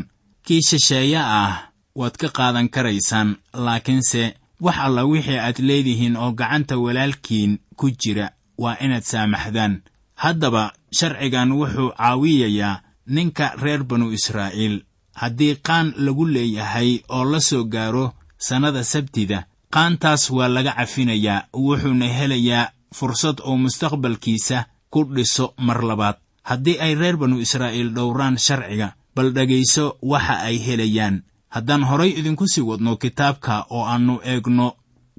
Kii 0.46 0.62
shisheeye 0.62 1.20
ah 1.20 1.70
waad 1.96 2.16
ka 2.18 2.28
qaadan 2.38 2.70
karaysaan 2.70 3.36
laakiinse 3.54 4.24
wax 4.62 4.78
alla 4.86 5.04
wixii 5.06 5.38
aad 5.40 5.58
leedihiin 5.60 6.16
oo 6.18 6.32
gacanta 6.32 6.78
walaalkiin 6.78 7.60
ku 7.76 7.92
jira 7.92 8.32
waa 8.58 8.78
inaad 8.80 9.04
saamaxdaan. 9.04 9.82
Haddaba 10.16 10.74
sharcigan 10.98 11.52
wuxuu 11.52 11.92
caawiyayaa 11.98 12.82
ninka 13.08 13.54
reer 13.62 13.84
banu 13.84 14.12
israa'iil 14.18 14.76
haddii 15.22 15.56
qaan 15.68 15.94
lagu 15.98 16.26
leeyahay 16.26 17.00
oo 17.10 17.26
la 17.32 17.40
soo 17.40 17.64
gaaro 17.64 18.14
sannada 18.38 18.84
sabtida 18.84 19.46
qaantaas 19.74 20.30
waa 20.32 20.48
laga 20.48 20.72
cafinayaa 20.78 21.46
wuxuuna 21.54 22.08
helayaa 22.18 22.72
fursad 22.98 23.38
uu 23.48 23.58
mustaqbalkiisa 23.58 24.66
ku 24.90 25.04
dhiso 25.16 25.54
mar 25.58 25.84
labaad. 25.84 26.16
Haddii 26.44 26.80
ay 26.80 26.96
reer 26.96 27.18
banu 27.18 27.40
israa'iil 27.40 27.94
dhowraan 27.94 28.38
sharciga 28.38 28.96
bal 29.16 29.32
dhegayso 29.34 29.98
waxa 30.02 30.36
ay 30.48 30.58
helayaan. 30.66 31.24
Haddaan 31.50 31.84
horay 31.84 32.12
idinku 32.20 32.48
sii 32.48 32.62
wadno 32.62 32.96
kitaabka 32.96 33.66
oo 33.70 33.86
aannu 33.86 34.20
eegno 34.24 34.74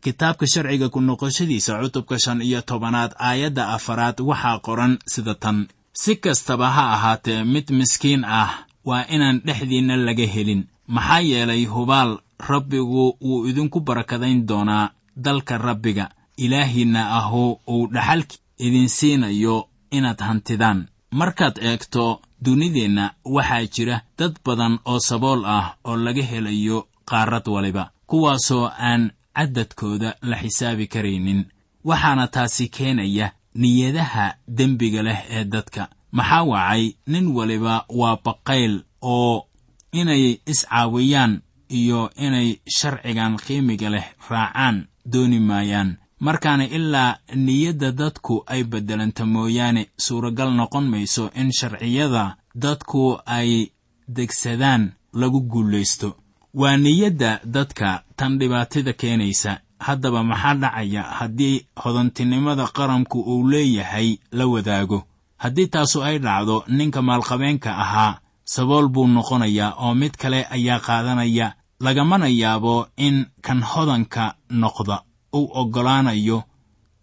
kitaabka 0.04 0.46
sharciga 0.46 0.88
ku 0.88 1.00
noqoshadiisa 1.00 1.80
cutubka 1.82 2.18
shan 2.18 2.42
iyo 2.42 2.60
tobanaad 2.62 3.12
aayadda 3.18 3.68
afaraad 3.76 4.20
waxaa 4.20 4.58
qoran 4.66 4.98
sida 5.06 5.34
tan. 5.34 5.66
Si 5.92 6.16
kastaba 6.16 6.70
ha 6.70 6.84
ahaatee 6.94 7.44
mid 7.44 7.66
miskiin 7.70 8.24
ah 8.24 8.64
waa 8.84 9.04
inaan 9.14 9.40
dhexdiinna 9.46 9.96
laga 9.96 10.26
helin. 10.26 10.62
Maxaa 10.86 11.20
yeelay 11.20 11.64
hubaal 11.66 12.18
rabbigu 12.48 13.16
wuu 13.20 13.46
idinku 13.48 13.80
barakadayn 13.80 14.46
doonaa 14.46 14.90
dalka 15.16 15.58
rabbiga. 15.58 16.08
Ilaahiinna 16.36 17.02
ahu 17.18 17.58
uu 17.68 17.86
dhaxalki 17.92 18.38
idin 18.58 18.88
siinayo 18.88 19.68
inaad 19.90 20.20
hantidaan. 20.20 20.88
Markaad 21.10 21.56
eegto 21.62 22.20
dunideenna 22.44 23.14
waxaa 23.24 23.66
jira 23.74 24.00
dad 24.18 24.34
badan 24.44 24.78
oo 24.84 24.98
sabool 25.00 25.44
ah 25.44 25.76
oo 25.84 25.96
laga 25.96 26.22
helayo 26.22 26.88
qaarad 27.08 27.46
waliba 27.48 27.90
kuwaasoo 28.06 28.66
aan 28.78 29.10
caddadkooda 29.36 30.14
la 30.22 30.36
xisaabi 30.42 30.86
karaynin. 30.86 31.44
Waxaana 31.84 32.26
taasi 32.28 32.68
keenaya 32.68 33.32
niyadaha 33.54 34.34
dembiga 34.56 35.02
leh 35.02 35.20
ee 35.30 35.44
dadka. 35.44 35.88
Maxaa 36.12 36.42
wacay 36.44 36.92
nin 37.06 37.26
waliba 37.36 37.84
waa 37.88 38.16
baqayl 38.24 38.82
oo 39.02 39.46
inay 39.92 40.38
iscaawiyaan 40.46 41.40
iyo 41.68 42.10
inay 42.16 42.56
sharcigan 42.76 43.36
qiimiga 43.36 43.90
leh 43.90 44.06
raacaan 44.30 44.86
dooni 45.12 45.38
maayaan 45.40 45.96
markaana 46.20 46.64
ilaa 46.66 47.16
niyadda 47.34 47.92
dadku 47.92 48.42
ay 48.46 48.64
beddelanta 48.64 49.26
mooyaane 49.26 49.88
suuragal 49.98 50.50
noqon 50.54 50.86
mayso 50.88 51.30
in 51.34 51.52
sharciyada 51.52 52.36
dadku 52.54 53.18
ay 53.26 53.70
degsadaan 54.08 54.92
lagu 55.12 55.40
guulaysto 55.40 56.16
waa 56.54 56.76
niyadda 56.76 57.40
dadka 57.44 58.02
tan 58.16 58.38
dhibaatada 58.38 58.92
keenaysa. 58.92 59.60
Haddaba 59.78 60.24
maxaa 60.24 60.54
dhacaya 60.54 61.02
haddii 61.02 61.66
hodantinimada 61.84 62.66
qaranku 62.66 63.20
uu 63.20 63.48
leeyahay 63.48 64.18
la 64.32 64.46
wadaago? 64.46 65.04
Haddii 65.36 65.66
taasu 65.66 66.02
ay 66.04 66.18
dhacdo 66.18 66.64
ninka 66.68 67.02
maalqabeenka 67.02 67.70
ahaa 67.76 68.18
sabool 68.44 68.88
buu 68.88 69.06
noqonayaa 69.06 69.74
oo 69.78 69.94
mid 69.94 70.16
kale 70.18 70.46
ayaa 70.50 70.80
qaadanaya. 70.80 71.54
Lagamana 71.80 72.26
yaabo 72.28 72.86
in 72.96 73.26
kan 73.40 73.62
hodanka 73.62 74.34
noqda 74.50 75.02
uu 75.34 75.50
oggolaanayo 75.60 76.42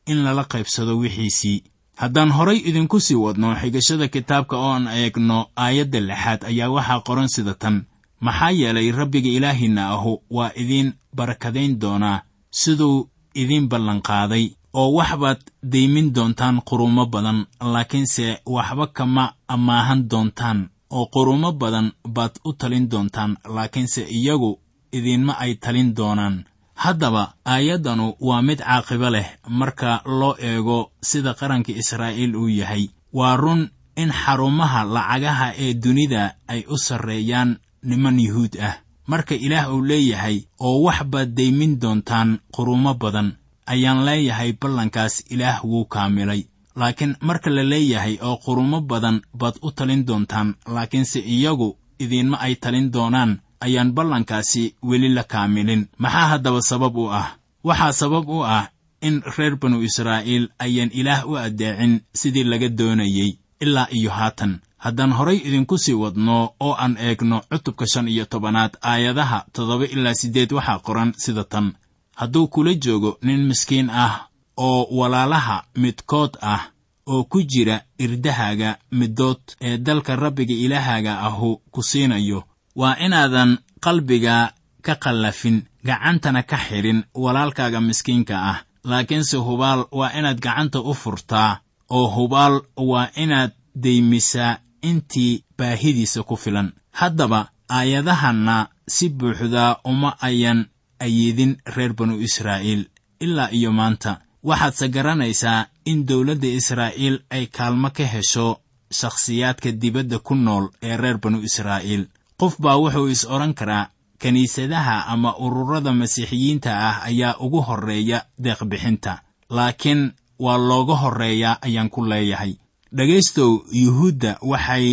in 0.07 0.23
lala 0.23 0.43
qaybsado 0.43 0.97
wixiisii. 0.97 1.63
Haddaan 1.95 2.31
horay 2.31 2.57
idinku 2.69 2.99
sii 2.99 3.15
wadno 3.15 3.55
xigashada 3.55 4.07
kitaabka 4.07 4.55
ooan 4.57 4.87
eegno 4.87 5.37
aayadda 5.55 5.99
lixaad 5.99 6.41
ayaa 6.49 6.69
waxaa 6.75 6.99
qoran 7.07 7.27
sida 7.35 7.53
tan. 7.53 7.85
Maxaa 8.25 8.51
yeelay 8.51 8.91
rabbiga 8.91 9.29
ilaahiinna 9.29 9.83
ahu 9.95 10.21
waa 10.29 10.51
idiin 10.55 10.93
barakadayn 11.15 11.79
doonaa 11.81 12.21
siduu 12.51 13.09
idiin 13.35 13.67
ballanqaaday 13.71 14.45
oo 14.73 14.89
waxbaad 14.97 15.39
deymin 15.63 16.13
doontaan 16.15 16.61
qurumo 16.69 17.05
badan 17.05 17.45
laakiinse 17.73 18.25
waxba 18.45 18.87
kama 18.87 19.33
ammaahan 19.47 20.09
doontaan 20.11 20.69
oo 20.89 21.05
qurumo 21.13 21.51
badan 21.51 21.91
baad 22.15 22.33
u 22.45 22.53
talin 22.53 22.89
doontaan 22.91 23.37
laakiinse 23.55 24.01
iyagu 24.17 24.59
idiinma 24.97 25.33
ay 25.43 25.55
talin 25.55 25.95
doonaan 25.97 26.35
haddaba 26.75 27.33
aayaddanu 27.45 28.13
waa 28.19 28.41
mid 28.41 28.59
caaqibo 28.59 29.09
leh 29.09 29.27
marka 29.49 30.01
loo 30.19 30.35
eego 30.39 30.91
sida 31.01 31.33
qaranka 31.33 31.71
israa'iil 31.71 32.35
uu 32.35 32.49
yahay. 32.49 32.89
Waa 33.13 33.35
run 33.37 33.69
in 33.95 34.11
xarumaha 34.11 34.83
lacagaha 34.83 35.47
ee 35.57 35.73
dunida 35.73 36.35
ay 36.47 36.61
u 36.67 36.77
sarreeyaan 36.77 37.57
niman 37.83 38.19
yuhuud 38.19 38.55
ah. 38.61 38.75
Marka 39.07 39.35
ilaah 39.35 39.69
uu 39.73 39.81
leeyahay 39.85 40.37
oo 40.59 40.81
wax 40.85 40.99
baad 41.11 41.29
deymin 41.37 41.79
doontaan 41.81 42.39
qurumo 42.55 42.93
badan 42.93 43.37
ayaan 43.65 44.03
leeyahay 44.05 44.51
ballankaas 44.61 45.23
ilaah 45.29 45.63
wuu 45.63 45.85
kaamilay. 45.85 46.41
Laakiin 46.75 47.15
marka 47.21 47.49
la 47.49 47.63
leeyahay 47.63 48.17
oo 48.21 48.37
qurumo 48.45 48.81
badan 48.81 49.21
baad 49.33 49.55
u 49.61 49.71
talin 49.71 50.05
doontaan 50.07 50.55
laakiinse 50.67 51.19
iyagu 51.19 51.77
idiinma 51.99 52.37
ay 52.39 52.55
talin 52.55 52.91
doonaan 52.91 53.39
ayaan 53.59 53.91
ballankaasi 53.93 54.75
weli 54.83 55.09
la 55.09 55.23
kaamilin 55.23 55.87
maxaa 55.97 56.27
haddaba 56.27 56.61
sabab 56.61 56.95
u 56.97 57.09
ah? 57.11 57.27
Waxaa 57.63 57.91
sabab 57.93 58.29
u 58.29 58.43
ah 58.45 58.69
in 59.01 59.21
reer 59.37 59.55
banu 59.55 59.81
israa'iil 59.83 60.49
ayaan 60.59 60.89
ilaah 60.93 61.27
u 61.29 61.37
addeecin 61.37 62.01
sidii 62.13 62.43
laga 62.43 62.69
doonayey 62.69 63.37
ilaa 63.59 63.87
iyo 63.91 64.11
haatan. 64.11 64.59
Haddaan 64.77 65.11
horay 65.13 65.37
idinku 65.37 65.77
sii 65.77 65.93
wadno 65.93 66.49
oo 66.59 66.73
aan 66.73 66.97
eegno 66.97 67.41
cutubka 67.49 67.85
shan 67.87 68.07
iyo 68.07 68.25
tobanaad 68.25 68.77
aayadaha 68.81 69.45
toddoba 69.53 69.85
ilaa 69.85 70.13
siddeed 70.13 70.51
waxaa 70.53 70.79
qoran 70.79 71.13
sida 71.17 71.43
tan. 71.43 71.73
Hadduu 72.15 72.47
kula 72.47 72.73
joogo 72.73 73.17
nin 73.21 73.47
miskiin 73.47 73.89
ah 73.89 74.27
oo 74.57 74.87
walaalaha 74.91 75.63
midkood 75.75 76.37
ah 76.41 76.61
oo 77.07 77.23
ku 77.23 77.41
jira 77.43 77.81
irdahaaga 77.99 78.77
middood 78.91 79.41
ee 79.61 79.77
dalka 79.77 80.15
rabbiga 80.15 80.53
ilaahaaga 80.53 81.19
ahu 81.19 81.61
ku 81.71 81.83
siinayo 81.83 82.43
waa 82.75 82.95
inaadan 83.05 83.57
qalbiga 83.85 84.53
ka 84.85 84.95
qallafin 85.03 85.57
gacantana 85.87 86.43
ka 86.43 86.57
xidhin 86.57 87.03
walaalkaaga 87.23 87.81
miskiinka 87.81 88.35
ah. 88.51 88.57
Laakiinse 88.83 89.37
hubaal 89.37 89.85
waa 89.91 90.11
inaad 90.19 90.39
gacanta 90.39 90.79
u 90.79 90.93
furtaa 90.93 91.59
oo 91.89 92.07
hubaal 92.15 92.61
waa 92.77 93.09
inaad 93.15 93.51
deymisaa 93.83 94.57
intii 94.81 95.43
baahidiisa 95.57 96.23
ku 96.23 96.35
filan. 96.37 96.73
Haddaba 96.91 97.49
aayadahanna 97.69 98.67
si 98.87 99.09
buuxdaa 99.09 99.77
uma 99.85 100.15
ayan 100.21 100.65
ayidin 100.99 101.57
reer 101.75 101.93
banu 101.93 102.19
israa'iil 102.21 102.85
ilaa 103.19 103.49
iyo 103.51 103.71
maanta. 103.71 104.21
Waxaadse 104.43 104.89
garanaysaa 104.89 105.65
in 105.85 106.05
dowladda 106.07 106.47
israa'iil 106.47 107.15
ay 107.29 107.45
kaalmo 107.47 107.89
ka 107.89 108.05
hesho 108.13 108.61
shakhsiyaadka 108.91 109.71
dibadda 109.71 110.19
ku 110.19 110.35
nool 110.35 110.69
ee 110.83 110.97
reer 110.97 111.17
banu 111.17 111.41
israa'iil 111.41 112.05
qof 112.39 112.53
baa 112.61 112.77
wuxuu 112.83 113.07
is 113.15 113.25
odhan 113.25 113.53
karaa 113.53 113.89
kiniisadaha 114.21 115.05
ama 115.13 115.35
ururada 115.45 115.91
masiixiyiinta 115.93 116.71
ah 116.89 116.95
ayaa 117.09 117.37
ugu 117.45 117.61
horreeya 117.67 118.25
deeqbixinta 118.43 119.21
laakiin 119.49 120.11
waa 120.39 120.57
looga 120.57 120.95
horreeyaa 120.95 121.57
ayaan 121.61 121.89
ku 121.89 122.01
leeyahay. 122.05 122.53
Dhegaystow 122.95 123.51
yuhuudda 123.71 124.37
waxay 124.41 124.85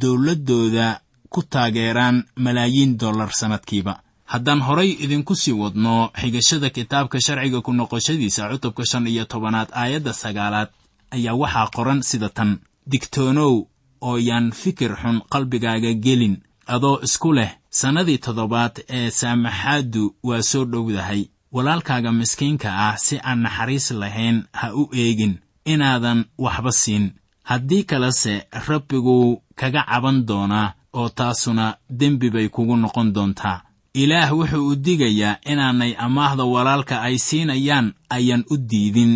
dowladdooda 0.00 1.00
ku 1.30 1.42
taageeraan 1.42 2.24
malaayiin 2.36 2.98
dollar 3.00 3.30
sannadkiiba 3.40 3.94
haddaan 4.32 4.60
horay 4.62 4.90
idinku 5.04 5.34
sii 5.34 5.52
wadno 5.62 6.10
xigashada 6.20 6.70
kitaabka 6.70 7.18
sharciga 7.26 7.60
ku 7.60 7.72
noqoshadiisa 7.72 8.48
cutubka 8.50 8.84
shan 8.90 9.06
iyo 9.06 9.24
tobanaad 9.24 9.68
aayadda 9.72 10.12
sagaalaad 10.12 10.68
ayaa 11.10 11.34
waxaa 11.42 11.70
qoran 11.76 12.02
sida 12.02 12.28
tan. 12.28 12.58
Digtoonow 12.90 13.54
oo 14.00 14.16
yaan 14.18 14.52
fikir 14.52 14.96
xun 15.02 15.20
qalbigaaga 15.32 15.92
gelin 15.94 16.36
adoo 16.74 17.00
isku 17.06 17.32
leh 17.38 17.50
sannadii 17.80 18.18
toddobaad 18.24 18.74
ee 18.98 19.10
saamaxaaddu 19.10 20.02
waa 20.28 20.42
soo 20.50 20.64
dhowdahay. 20.72 21.22
Walaalkaaga 21.54 22.12
miskiinka 22.12 22.68
ah 22.86 22.96
si 23.04 23.16
aan 23.28 23.40
naxariis 23.44 23.90
lahayn 24.00 24.36
ha 24.52 24.66
u 24.80 24.82
eegin 25.02 25.34
inaadan 25.72 26.20
waxba 26.44 26.72
siin. 26.72 27.04
Haddii 27.50 27.84
kalese 27.90 28.34
rabbiguu 28.68 29.42
kaga 29.60 29.82
caban 29.90 30.18
doonaa 30.28 30.74
oo 30.98 31.08
taasuna 31.08 31.66
dembi 31.98 32.30
bay 32.34 32.48
kugu 32.54 32.76
noqon 32.76 33.12
doontaa. 33.14 33.62
Ilaah 34.02 34.30
wuxuu 34.38 34.68
u 34.70 34.76
digayaa 34.84 35.40
inaanay 35.50 35.92
amaahda 36.04 36.44
walaalka 36.44 37.02
ay 37.06 37.16
siinayaan 37.18 37.86
ayan 38.16 38.42
u 38.52 38.56
diidin 38.70 39.12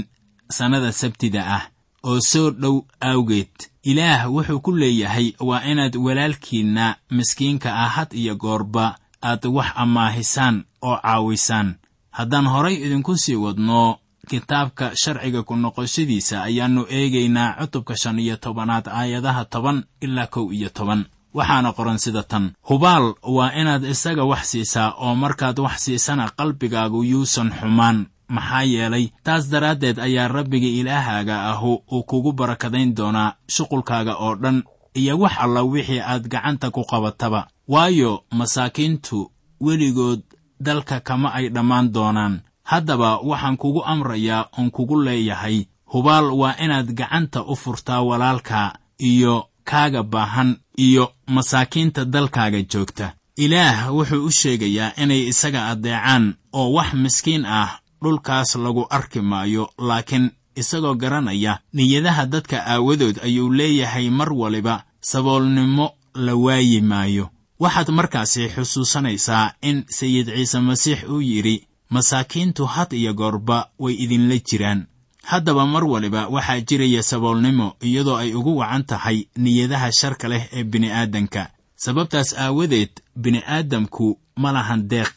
sannada 0.56 0.92
sabtida 0.92 1.40
ah 1.56 1.64
oo 2.08 2.18
soo 2.30 2.50
dhow 2.50 2.76
awgeed 3.00 3.54
ilaah 3.84 4.30
wuxuu 4.32 4.60
ku 4.60 4.72
leeyahay 4.72 5.32
waa 5.40 5.62
inaad 5.70 5.96
walaalkiinna 5.96 6.96
miskiinka 7.10 7.68
ah 7.84 7.88
had 7.88 8.10
iyo 8.16 8.34
goorba 8.36 8.96
aad 9.22 9.44
wax 9.56 9.66
amaahisaan 9.76 10.64
oo 10.82 10.96
caawisaan 11.02 11.74
haddaan 12.10 12.46
horay 12.46 12.74
idinku 12.74 13.16
sii 13.16 13.34
wadno 13.44 13.98
kitaabka 14.28 14.96
sharciga 14.96 15.42
ku 15.42 15.56
noqoshadiisa 15.56 16.42
ayaannu 16.48 16.82
eegaynaa 16.88 17.56
cutubka 17.60 17.96
shan 17.96 18.18
iyo 18.18 18.36
tobanaad 18.36 18.88
aayadaha 18.88 19.44
toban 19.44 19.84
ilaa 20.00 20.26
kow 20.26 20.52
iyo 20.52 20.68
toban. 20.68 21.04
Waxaana 21.34 21.72
qoran 21.72 21.98
sida 21.98 22.22
tan 22.22 22.52
hubaal 22.68 23.14
waa 23.36 23.52
inaad 23.60 23.84
isaga 23.84 24.24
wax 24.24 24.44
siisaa 24.50 24.90
oo 25.04 25.14
markaad 25.14 25.58
wax 25.58 25.76
siisana 25.84 26.30
qalbigaagu 26.38 27.02
yuusan 27.04 27.50
xumaan 27.60 28.06
maxaa 28.28 28.62
yeelay 28.62 29.08
taas 29.24 29.50
daraaddeed 29.50 29.98
ayaa 29.98 30.28
rabbiga 30.28 30.66
ilaahaaga 30.66 31.42
ahu 31.50 31.82
uu 31.92 32.02
kugu 32.02 32.32
barakadayn 32.32 32.94
doonaa 32.94 33.34
shuqulkaaga 33.54 34.14
oo 34.16 34.34
dhan 34.34 34.62
iyo 34.94 35.18
wax 35.18 35.32
alla 35.38 35.62
wixii 35.62 36.00
aad 36.00 36.28
gacanta 36.28 36.70
ku 36.70 36.84
qabataba. 36.84 37.46
Waayo 37.68 38.24
masaakiintu 38.32 39.30
weligood 39.60 40.22
dalka 40.60 41.00
kama 41.00 41.32
ay 41.34 41.48
dhammaan 41.48 41.92
doonaan. 41.92 42.40
Haddaba 42.64 43.18
waxaan 43.18 43.56
kugu 43.56 43.82
amrayaa 43.84 44.48
oon 44.58 44.70
kugu 44.70 45.02
leeyahay 45.02 45.64
hubaal 45.92 46.30
waa 46.30 46.56
inaad 46.64 46.92
gacanta 46.94 47.42
u 47.44 47.56
furtaa 47.56 48.02
walaalka 48.02 48.78
iyo 48.98 49.46
kaaga 49.64 50.02
baahan 50.02 50.56
iyo 50.78 51.12
masaakiinta 51.26 52.04
dalkaaga 52.04 52.62
joogta. 52.62 53.12
Ilaah 53.36 53.90
wuxuu 53.94 54.24
u 54.26 54.30
sheegayaa 54.30 54.92
inay 55.02 55.26
isaga 55.28 55.66
addeecaan 55.66 56.34
oo 56.52 56.72
wax 56.72 56.94
miskiin 56.94 57.44
ah 57.46 57.78
dhulkaas 58.04 58.54
lagu 58.64 58.84
arki 58.90 59.20
maayo 59.20 59.64
laakiin 59.88 60.30
isagoo 60.60 60.94
garanaya 60.94 61.58
niyadaha 61.72 62.26
dadka 62.26 62.56
aawadood 62.72 63.16
ayuu 63.26 63.50
leeyahay 63.58 64.10
mar 64.10 64.32
waliba 64.32 64.84
saboolnimo 65.00 65.86
la 66.14 66.34
waayi 66.44 66.80
maayo. 66.80 67.30
Waxaad 67.60 67.88
markaasi 67.98 68.48
xusuusanaysaa 68.54 69.52
in 69.62 69.84
sayid 69.88 70.26
ciise 70.36 70.60
masiix 70.60 71.00
uu 71.08 71.20
yidhi 71.20 71.66
masaakiintu 71.90 72.66
had 72.66 72.92
iyo 72.96 73.14
goorba 73.14 73.68
way 73.78 73.94
idinla 74.04 74.38
jiraan. 74.48 74.86
Haddaba 75.22 75.66
mar 75.66 75.84
waliba 75.84 76.28
waxaa 76.28 76.60
jiraya 76.60 77.02
saboolnimo 77.02 77.76
iyadoo 77.82 78.16
ay 78.16 78.34
ugu 78.34 78.56
wacan 78.58 78.84
tahay 78.84 79.18
niyadaha 79.36 79.92
sharka 79.92 80.28
leh 80.28 80.48
ee 80.52 80.64
bini'aadanka 80.64 81.42
sababtaas 81.76 82.34
aawadeed 82.38 82.90
bini'aadamku 83.16 84.18
ma 84.36 84.52
lahan 84.52 84.88
deeq 84.88 85.14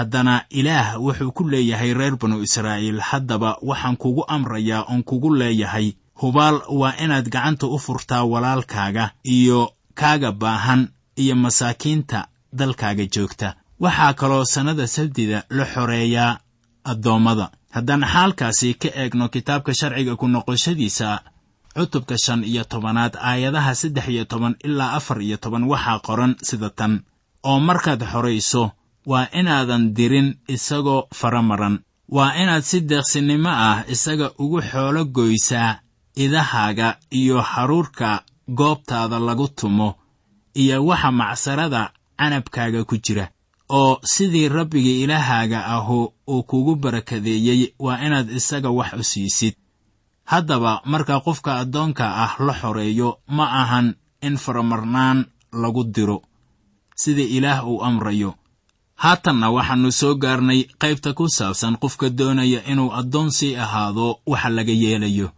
haddana 0.00 0.34
ilaah 0.50 0.96
wuxuu 1.04 1.32
ku 1.36 1.42
leeyahay 1.52 1.92
reer 1.94 2.16
banu 2.16 2.40
israa'iil 2.46 3.00
haddaba 3.00 3.50
waxaan 3.62 3.96
kugu 4.02 4.24
amrayaa 4.36 4.82
oon 4.90 5.02
kugu 5.04 5.30
leeyahay 5.40 5.92
hubaal 6.20 6.56
waa 6.80 6.94
inaad 7.04 7.28
gacanta 7.34 7.66
u 7.66 7.78
furtaa 7.78 8.24
walaalkaaga 8.32 9.10
iyo 9.24 9.60
kaaga 9.94 10.32
baahan 10.32 10.88
iyo 11.16 11.34
masaakiinta 11.36 12.26
dalkaaga 12.52 13.04
joogta. 13.14 13.48
Waxaa 13.80 14.12
kaloo 14.20 14.44
sannada 14.44 14.86
sabdida 14.86 15.44
la 15.50 15.64
xoreeyaa 15.74 16.38
addoommada. 16.84 17.46
Haddaan 17.70 18.04
xaalkaasi 18.12 18.74
ka 18.74 18.88
eegno 19.02 19.28
kitaabka 19.28 19.72
sharciga 19.74 20.16
ku 20.20 20.26
noqoshadiisa 20.28 21.08
cutubka 21.76 22.16
shan 22.24 22.44
iyo 22.44 22.64
tobanaad 22.64 23.14
aayadaha 23.30 23.74
saddex 23.74 24.06
iyo 24.08 24.24
toban 24.24 24.54
ilaa 24.64 24.92
afar 24.98 25.18
iyo 25.22 25.36
toban 25.36 25.64
waxaa 25.72 25.98
qoran 26.06 26.32
sida 26.48 26.70
tan. 26.78 26.92
Oo 27.48 27.60
markaad 27.60 28.02
xorayso 28.12 28.62
waa 29.06 29.26
inaadan 29.32 29.94
dirin 29.94 30.38
isagoo 30.48 31.08
faramaran. 31.14 31.78
Waa 32.08 32.34
inaad 32.42 32.62
si 32.62 32.80
deeqsinimo 32.80 33.48
ah 33.48 33.84
isaga 33.88 34.32
ugu 34.38 34.60
xoolo 34.62 35.04
goysaa 35.04 35.78
idahaaga 36.16 36.96
iyo 37.10 37.40
haruurka 37.40 38.22
goobtaada 38.58 39.18
lagu 39.18 39.48
tumo 39.48 39.94
iyo 40.54 40.84
waxa 40.86 41.10
macsarada 41.12 41.92
canabkaaga 42.18 42.84
ku 42.84 42.96
jira. 43.04 43.28
Oo 43.70 44.00
sidii 44.02 44.48
rabbiga 44.48 44.90
ilaahaaga 44.90 45.66
ahu 45.66 46.12
uu 46.28 46.42
kugu 46.42 46.76
barakadeeyey 46.76 47.74
waa 47.78 48.02
inaad 48.06 48.30
isaga 48.30 48.70
wax 48.70 48.92
u 48.98 49.02
siisid. 49.02 49.54
Haddaba 50.24 50.82
marka 50.84 51.20
qofka 51.20 51.58
addoonka 51.62 52.04
ah 52.24 52.34
la 52.46 52.54
xoreeyo 52.54 53.18
ma 53.28 53.44
ahan 53.62 53.94
in 54.22 54.36
faramarnaan 54.36 55.24
lagu 55.52 55.84
diro 55.84 56.22
sida 56.96 57.22
ilaah 57.22 57.64
uu 57.66 57.82
amrayo 57.84 58.34
haatanna 59.04 59.48
waxaannu 59.56 59.90
soo 60.00 60.14
gaarnay 60.22 60.60
qaybta 60.82 61.10
ku 61.18 61.24
saabsan 61.36 61.74
qofka 61.82 62.06
doonaya 62.18 62.60
inuu 62.72 62.90
addoon 63.00 63.30
sii 63.38 63.56
ahaado 63.64 64.06
waxa 64.26 64.48
laga 64.56 64.72
yeelayo. 64.82 65.28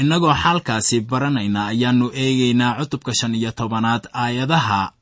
Innagoo 0.00 0.34
xaalkaasi 0.42 0.96
baranayna 1.10 1.60
ayaannu 1.72 2.06
eegaynaa 2.22 2.76
cutubka 2.78 3.12
shan 3.18 3.34
iyo 3.34 3.50
tobanaad 3.58 4.04
aayadaha 4.22 4.92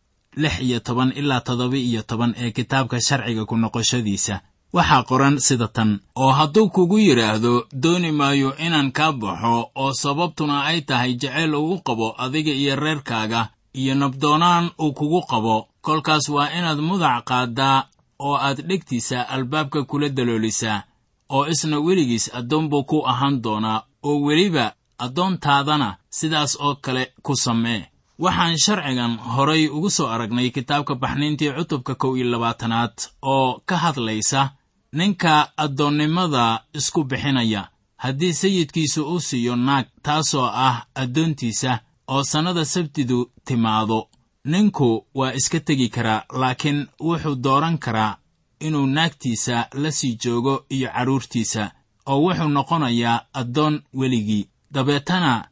lix 0.43 0.55
iyo 0.67 0.79
toban 0.81 1.11
ilaa 1.21 1.41
toddoba 1.41 1.77
iyo 1.77 2.03
toban 2.03 2.35
ee 2.43 2.51
kitaabka 2.51 3.01
sharciga 3.01 3.45
ku 3.45 3.57
noqoshadiisa. 3.57 4.41
Waxaa 4.77 5.03
qoran 5.09 5.39
sida 5.47 5.69
tan 5.69 5.91
oo 6.15 6.33
hadduu 6.39 6.69
kugu 6.75 6.99
yidhaahdo 6.99 7.67
dooni 7.83 8.13
maayo 8.13 8.51
inaan 8.67 8.93
kaa 8.93 9.13
baxo 9.13 9.71
oo 9.75 9.93
sababtuna 10.03 10.57
ay 10.71 10.81
tahay 10.81 11.13
jacayl 11.21 11.55
uu 11.55 11.73
u 11.75 11.83
qabo 11.87 12.15
adiga 12.19 12.53
iyo 12.53 12.77
reerkaaga 12.77 13.49
iyo 13.75 13.95
nabdoonaan 13.95 14.71
uu 14.83 14.93
kugu 14.93 15.21
qabo. 15.31 15.57
Kolkaas 15.85 16.29
waa 16.29 16.51
inaad 16.59 16.79
mudac 16.89 17.25
qaaddaa 17.29 17.85
oo 18.19 18.37
aad 18.37 18.59
dhegtiisa 18.69 19.29
albaabka 19.29 19.85
kula 19.85 20.09
daloolisaa 20.09 20.83
oo 21.31 21.47
isna 21.47 21.79
weligiis 21.87 22.31
addoon 22.35 22.69
buu 22.69 22.85
ku 22.85 23.07
ahaan 23.11 23.43
doonaa 23.43 23.83
oo 24.03 24.21
weliba 24.27 24.73
addoontaadana 24.99 25.97
sidaas 26.11 26.57
oo 26.61 26.75
kale 26.75 27.13
ku 27.23 27.37
samee. 27.37 27.83
Waxaan 28.19 28.59
sharcigan 28.59 29.17
horay 29.35 29.67
ugu 29.69 29.91
soo 29.91 30.07
aragnay 30.09 30.51
kitaabka 30.51 30.95
baxniintii 30.95 31.53
cutubka 31.57 31.95
kow 31.95 32.17
iyo 32.17 32.27
labaatanaad 32.31 32.95
oo 33.23 33.61
ka 33.67 33.77
hadlaysa 33.77 34.51
ninka 34.93 35.33
addoonnimada 35.57 36.61
isku 36.75 37.05
bixinaya 37.05 37.69
haddii 37.97 38.33
sayidkiisu 38.33 39.01
uu 39.13 39.21
siiyo 39.21 39.57
naag 39.57 39.87
taasoo 40.03 40.47
ah 40.67 40.77
addoontiisa 40.95 41.79
oo 42.09 42.23
sannada 42.25 42.65
sabtidu 42.65 43.31
timaado 43.45 44.09
ninku 44.45 45.07
waa 45.15 45.33
iska 45.33 45.61
tegi 45.61 45.89
karaa 45.89 46.23
laakiin 46.33 46.87
wuxuu 47.01 47.35
dooran 47.45 47.79
karaa 47.79 48.17
inuu 48.61 48.87
naagtiisa 48.87 49.67
la 49.75 49.91
sii 49.91 50.17
joogo 50.25 50.65
iyo 50.71 50.89
carruurtiisa 50.95 51.71
oo 52.07 52.19
wuxuu 52.25 52.49
noqonayaa 52.49 53.21
addoon 53.35 53.83
weligii. 53.95 54.49
Dabeetana 54.75 55.45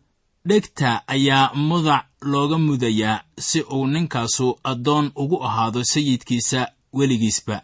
dhegta 0.48 1.02
ayaa 1.06 1.54
mudac 1.54 2.04
looga 2.22 2.58
mudayaa 2.58 3.20
si 3.38 3.60
uu 3.62 3.86
ninkaasu 3.86 4.58
addoon 4.64 5.12
ugu 5.16 5.44
ahaado 5.44 5.84
sayidkiisa 5.84 6.68
weligiisba. 6.94 7.62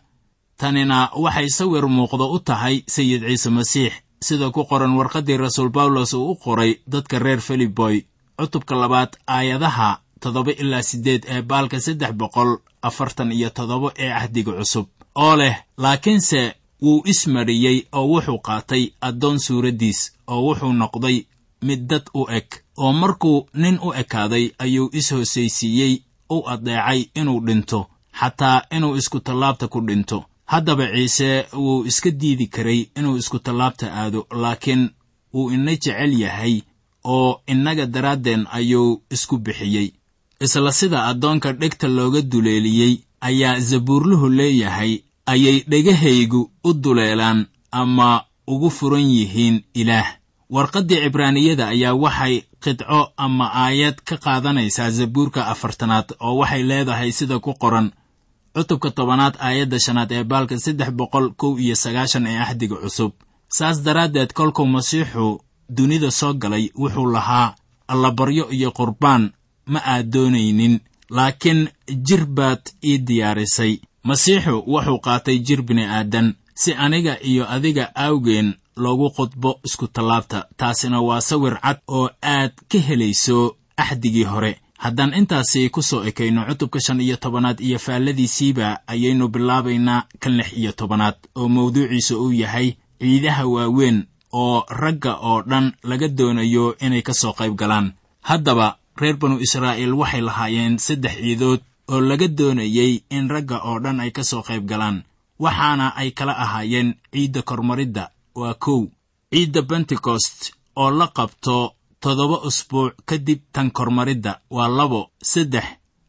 Tanina 0.57 1.09
waxay 1.17 1.49
sawir 1.49 1.87
muuqdo 1.88 2.31
u 2.33 2.38
tahay 2.38 2.83
sayid 2.87 3.23
ciise 3.29 3.51
masiix 3.51 3.93
sida 4.23 4.51
ku 4.51 4.64
qoran 4.64 4.97
warqaddii 4.97 5.37
rasuul 5.37 5.69
bawlos 5.71 6.12
uu 6.14 6.31
u 6.31 6.37
qoray 6.37 6.73
dadka 6.87 7.19
reer 7.19 7.41
filiboy 7.41 8.01
cutubka 8.38 8.75
labaad 8.77 9.11
aayadaha 9.27 10.01
toddoba 10.21 10.53
ilaa 10.63 10.83
siddeed 10.83 11.23
ee 11.29 11.43
baalka 11.43 11.81
saddex 11.81 12.13
boqol 12.21 12.51
afartan 12.83 13.33
iyo 13.33 13.51
toddoba 13.51 13.89
ee 13.99 14.11
cahdiga 14.19 14.53
cusub 14.59 14.87
oo 15.15 15.37
leh 15.37 15.57
laakiinse 15.83 16.41
wuu 16.83 17.03
ismariyey 17.13 17.79
oo 17.93 18.07
wuxuu 18.13 18.39
qaatay 18.47 18.85
addoon 19.09 19.39
suuraddiis 19.47 20.01
oo 20.27 20.41
wuxuu 20.47 20.73
noqday 20.73 21.17
mid 21.67 21.81
dad 21.91 22.05
u 22.15 22.23
eg 22.39 22.47
oo 22.77 22.93
markuu 22.93 23.47
nin 23.55 23.79
u 23.87 23.89
ekaaday 24.03 24.45
ayuu 24.65 24.91
is-hoosaysiiyey 24.99 25.95
u 26.31 26.39
addeecay 26.53 27.01
inuu 27.21 27.41
dhinto 27.47 27.81
xataa 28.21 28.63
inuu 28.77 28.97
iskutallaabta 28.97 29.69
ku 29.69 29.81
dhinto. 29.81 30.25
Haddaba 30.53 30.87
ciise 30.95 31.47
wuu 31.63 31.85
iska 31.91 32.11
diidi 32.11 32.47
karay 32.47 32.81
inuu 32.99 33.17
iskutallaabta 33.17 33.87
aado 33.93 34.27
laakiin 34.43 34.91
wuu 35.35 35.51
ina 35.51 35.71
jecel 35.73 36.13
yahay 36.21 36.55
oo 37.05 37.41
innaga 37.47 37.87
daraaddeen 37.87 38.47
ayuu 38.51 39.03
isku 39.11 39.39
bixiyey 39.39 39.89
isla 40.40 40.72
sida 40.72 41.05
addoonka 41.07 41.53
dhegta 41.53 41.88
looga 41.88 42.22
duleeliyey 42.22 42.94
ayaa 43.20 43.59
zabuurluhu 43.61 44.29
leeyahay 44.29 44.92
ayay 45.27 45.64
dhegahaygu 45.68 46.51
u 46.64 46.72
duleelaan 46.74 47.46
ama 47.72 48.24
ugu 48.46 48.70
furan 48.70 49.03
yihiin 49.11 49.64
ilaah. 49.74 50.09
Warqaddii 50.51 51.01
cibraaniyada 51.05 51.68
ayaa 51.68 51.94
waxay 51.94 52.42
qidco 52.64 53.12
ama 53.16 53.46
aayad 53.53 53.96
ka 54.05 54.16
qaadanaysaa 54.16 54.90
zabuurka 54.90 55.46
afartanaad 55.46 56.14
oo 56.20 56.37
waxay 56.40 56.62
leedahay 56.62 57.12
sida 57.12 57.38
ku 57.38 57.53
qoran 57.55 57.90
cutubka 58.55 58.90
tobanaad 58.90 59.35
aayadda 59.40 59.79
shanaad 59.81 60.12
ee 60.12 60.24
baalka 60.24 60.59
saddex 60.59 60.90
boqol 60.90 61.27
kow 61.37 61.59
iyo 61.59 61.74
sagaashan 61.77 62.27
ee 62.27 62.38
axdiga 62.38 62.77
cusub. 62.77 63.12
Saas 63.48 63.83
daraaddeed 63.83 64.33
kolkuu 64.33 64.66
masiixu 64.66 65.40
dunida 65.68 66.11
soo 66.11 66.33
galay 66.35 66.70
wuxuu 66.79 67.07
lahaa 67.12 67.55
allabaryo 67.88 68.44
iyo 68.51 68.70
qurbaan 68.72 69.33
ma 69.73 69.81
aad 69.93 70.07
doonaynin 70.13 70.81
laakiin 71.11 71.69
jir 72.07 72.25
baad 72.27 72.63
ii 72.85 72.99
diyaarisay. 73.07 73.73
Masiixu 74.09 74.63
wuxuu 74.73 74.99
qaatay 75.05 75.39
jir 75.47 75.63
bini'aadan 75.63 76.35
si 76.55 76.71
aniga 76.75 77.15
iyo 77.23 77.45
adiga 77.55 77.85
awgeen 77.95 78.55
loogu 78.77 79.11
qudbo 79.17 79.61
iskutallaabta 79.67 80.47
taasina 80.57 81.01
waa 81.01 81.21
sawir 81.21 81.57
cad 81.63 81.79
oo 81.89 82.11
aad 82.23 82.53
ka 82.71 82.79
helayso 82.89 83.57
axdigii 83.77 84.25
hore. 84.25 84.53
Haddaan 84.79 85.15
intaasi 85.15 85.71
ku 85.75 85.83
soo 85.83 86.05
ekayno 86.09 86.45
cutubka 86.49 86.81
shan 86.81 87.01
iyo 87.01 87.17
tobanaad 87.17 87.59
iyo 87.61 87.79
faalladiisiiba 87.79 88.81
ayaynu 88.87 89.29
bilaabaynaa 89.29 90.05
kan 90.21 90.37
lix 90.37 90.53
iyo 90.53 90.73
tobanaad 90.73 91.17
oo 91.35 91.49
mawduuciisa 91.49 92.15
uu 92.17 92.33
yahay 92.33 92.69
ciidaha 93.01 93.47
waaweyn 93.47 94.07
oo 94.33 94.65
ragga 94.69 95.13
oo 95.29 95.43
dhan 95.43 95.73
laga 95.83 96.09
doonayo 96.09 96.77
inay 96.81 97.03
ka 97.03 97.13
soo 97.15 97.33
qayb 97.33 97.55
galaan. 97.57 97.93
Haddaba 98.23 98.77
reer 99.01 99.17
banu 99.21 99.37
israa'iil 99.47 99.93
waxay 100.01 100.21
lahaayeen 100.29 100.79
saddex 100.87 101.15
ciidood 101.23 101.61
oo 101.93 102.01
laga 102.01 102.29
doonayey 102.29 102.93
in 103.17 103.29
ragga 103.35 103.59
oo 103.69 103.79
dhan 103.85 104.01
ay 104.01 104.11
ka 104.17 104.23
soo 104.31 104.43
qayb 104.49 104.65
galaan 104.71 105.05
waxaana 105.39 105.87
ay 106.01 106.11
kala 106.19 106.33
ahaayeen 106.45 106.89
ciidda 107.13 107.43
kormaridda 107.43 108.05
waa 108.41 108.55
kow. 108.65 108.81
Ciidda 109.33 109.63
bentekost 109.63 110.53
oo 110.77 110.91
la 110.91 111.07
qabto 111.17 111.57
toddoba 112.03 112.37
usbuuc 112.49 112.95
kadib 113.09 113.41
tan 113.53 113.71
kormaridda 113.71 114.41
waa 114.51 114.69
labo 114.79 115.11
saddex 115.23 115.65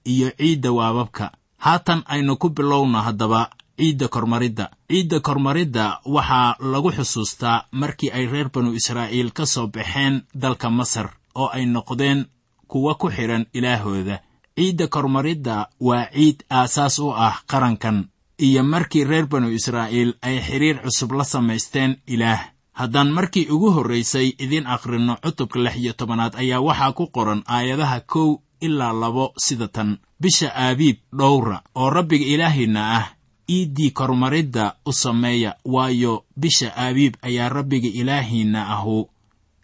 iyo 0.05 0.29
ciidda 0.37 0.71
waababka. 0.71 1.31
Haatan 1.65 2.03
aynu 2.13 2.37
ku 2.41 2.49
bilowno 2.49 2.99
haddaba 3.07 3.49
ciidda 3.77 4.07
kormaridda. 4.07 4.65
Ciidda 4.89 5.19
kormaridda 5.19 5.99
waxaa 6.05 6.55
lagu 6.71 6.89
xusuustaa 6.91 7.65
markii 7.71 8.11
ay 8.11 8.25
reer 8.31 8.49
banu 8.53 8.73
israa'iil 8.79 9.31
ka 9.37 9.45
soo 9.45 9.67
baxeen 9.67 10.23
dalka 10.33 10.69
masar 10.69 11.07
oo 11.35 11.47
ay 11.53 11.65
noqdeen 11.65 12.25
kuwa 12.71 12.93
ku 12.95 13.09
xidhan 13.09 13.45
ilaahooda. 13.57 14.21
Ciidda 14.55 14.87
kormaridda 14.87 15.67
waa 15.79 16.05
ciid 16.13 16.37
aasaas 16.49 16.99
u 16.99 17.09
ah 17.15 17.35
qarankan 17.51 17.97
iyo 18.37 18.63
markii 18.63 19.03
reer 19.03 19.25
banu 19.31 19.49
israa'iil 19.59 20.13
ay 20.21 20.37
xidhiir 20.47 20.77
cusub 20.83 21.11
la 21.17 21.23
samaysteen 21.23 21.91
ilaah. 22.07 22.41
Haddaan 22.79 23.11
markii 23.17 23.47
ugu 23.51 23.71
horraysay 23.75 24.27
idiin 24.43 24.67
akhrinno 24.67 25.15
cutubka 25.23 25.59
lix 25.59 25.75
iyo 25.83 25.93
tobanaad 25.99 26.33
ayaa 26.41 26.61
waxaa 26.67 26.91
ku 26.97 27.07
qoran 27.15 27.41
aayadaha 27.47 27.99
kow 28.11 28.29
ilaa 28.61 28.93
labo 28.93 29.25
sida 29.45 29.67
tan. 29.67 29.97
Bisha 30.21 30.51
aabiib 30.55 30.97
dhowra 31.19 31.61
oo 31.75 31.89
rabbiga 31.89 32.25
ilaahiinna 32.33 32.81
ah 32.97 33.05
iiddii 33.49 33.91
kormaridda 33.91 34.75
u 34.85 34.91
sameeya 34.93 35.55
waayo 35.65 36.23
bisha 36.41 36.67
aabiib 36.77 37.13
ayaa 37.21 37.49
rabbiga 37.49 37.89
ilaahiinna 38.01 38.67
ahu 38.75 39.09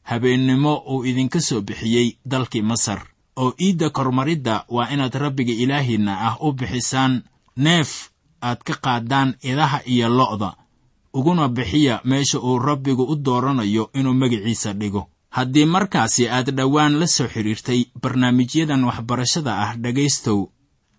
habeennimo 0.09 0.73
uu 0.91 1.05
idinka 1.09 1.39
soo 1.41 1.61
bixiyey 1.61 2.17
dalkii 2.25 2.61
masar. 2.61 3.01
Oo 3.41 3.53
iidda 3.65 3.89
kormaridda 3.89 4.65
waa 4.69 4.89
inaad 4.93 5.13
rabbiga 5.23 5.53
ilaahiinna 5.53 6.13
ah 6.27 6.35
u 6.45 6.51
bixisaan 6.53 7.13
neef 7.57 7.89
aad 8.41 8.59
ka 8.67 8.73
qaadaan 8.85 9.35
idaha 9.43 9.79
iyo 9.85 10.07
lo'da 10.09 10.55
uguna 11.13 11.47
bixiya 11.47 12.01
meesha 12.03 12.39
uu 12.39 12.59
rabbigu 12.59 13.03
u 13.03 13.15
dooranayo 13.15 13.89
inuu 13.93 14.13
magiciisa 14.13 14.73
dhigo. 14.73 15.07
Haddii 15.29 15.65
markaasi 15.65 16.29
aad 16.29 16.51
dhowaan 16.57 16.93
la 16.99 17.07
soo 17.07 17.27
xidhiirtay 17.27 17.81
barnaamijyadan 18.01 18.83
waxbarashada 18.83 19.51
ah 19.63 19.71
dhegaystow 19.83 20.39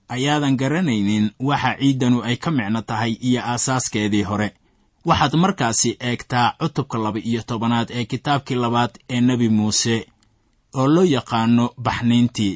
ayaadan 0.08 0.56
garanaynin 0.56 1.30
waxa 1.40 1.76
ciiddanu 1.80 2.22
ay 2.22 2.36
ka 2.36 2.50
micno 2.50 2.82
tahay 2.82 3.12
iyo 3.20 3.40
aasaaskeedii 3.44 4.22
hore 4.22 4.48
waxaad 5.08 5.34
markaasi 5.44 5.90
eegtaa 6.08 6.48
cutubka 6.60 6.96
laba 7.04 7.18
iyo 7.30 7.42
tobanaad 7.48 7.88
ee 7.98 8.04
kitaabkii 8.12 8.58
labaad 8.64 8.92
ee 9.14 9.20
nebi 9.28 9.48
muuse 9.58 9.96
oo 10.78 10.86
loo 10.94 11.06
yaqaano 11.16 11.64
baxniintii. 11.84 12.54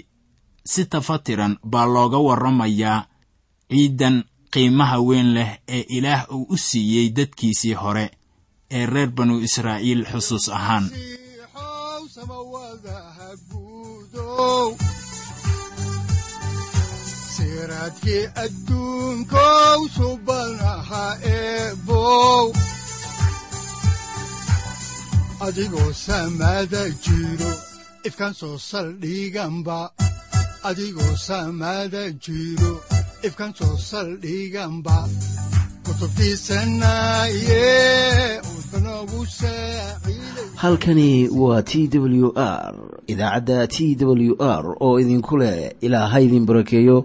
Si 0.70 0.82
tafatiran 0.92 1.54
baa 1.72 1.86
looga 1.94 2.18
warramayaa 2.26 2.98
ciiddan 3.70 4.16
qiimaha 4.52 4.96
weyn 5.08 5.28
leh 5.36 5.50
ee 5.76 5.84
ilaah 5.96 6.22
uu 6.36 6.46
u 6.54 6.56
siiyey 6.66 7.06
dadkiisii 7.16 7.74
hore 7.82 8.06
ee 8.76 8.84
reer 8.92 9.10
banu 9.16 9.34
israa'iil 9.46 10.02
xusuus 10.10 10.46
ahaan 10.58 10.84
Halkani 40.54 41.28
waa 41.28 41.62
t 41.62 41.88
w 41.98 42.32
r 42.36 42.74
idaacadda 43.06 43.66
t 43.66 43.96
w 44.00 44.36
r 44.42 44.76
oo 44.80 45.00
idinku 45.00 45.36
leh 45.36 45.72
ilaa 45.80 46.06
ha 46.08 46.20
idin 46.20 46.46
barakeeyo 46.46 47.04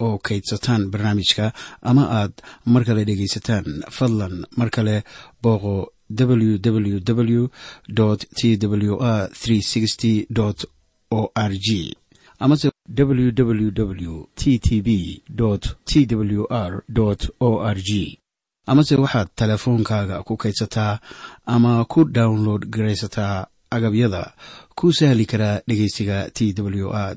oo 0.00 0.18
kaydsataan 0.18 0.90
barnaamijka 0.90 1.52
ama 1.82 2.04
aad 2.20 2.32
mar 2.66 2.84
kale 2.84 3.04
dhegaysataan. 3.04 3.64
Fadlan 3.90 4.46
mar 4.56 4.70
kale 4.70 5.02
booqo 5.42 5.94
www 6.10 6.98
t 7.00 8.56
w 8.60 8.94
r 9.00 9.30
o 11.10 11.30
r 11.34 11.52
g 11.58 11.96
amase 12.38 12.70
www 12.98 14.24
t 14.34 14.58
t 14.58 14.82
b 14.82 15.22
t 15.84 16.06
w 16.16 16.46
r 16.50 16.82
o 17.40 17.60
r 17.62 17.76
g 17.82 18.18
amase 18.66 18.94
waxaad 18.96 19.28
teleefoonkaaga 19.36 20.22
ku 20.22 20.36
kaydsataa 20.36 20.98
ama 21.46 21.84
ku 21.84 22.04
download 22.04 22.66
garaysataa 22.66 23.46
agabyada 23.70 24.32
ku 24.74 24.92
sahli 24.92 25.26
karaa 25.26 25.60
dhegeysiga 25.68 26.30
t 26.30 26.52
w 26.56 26.88
r 26.92 27.16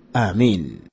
aamiin 0.13 0.90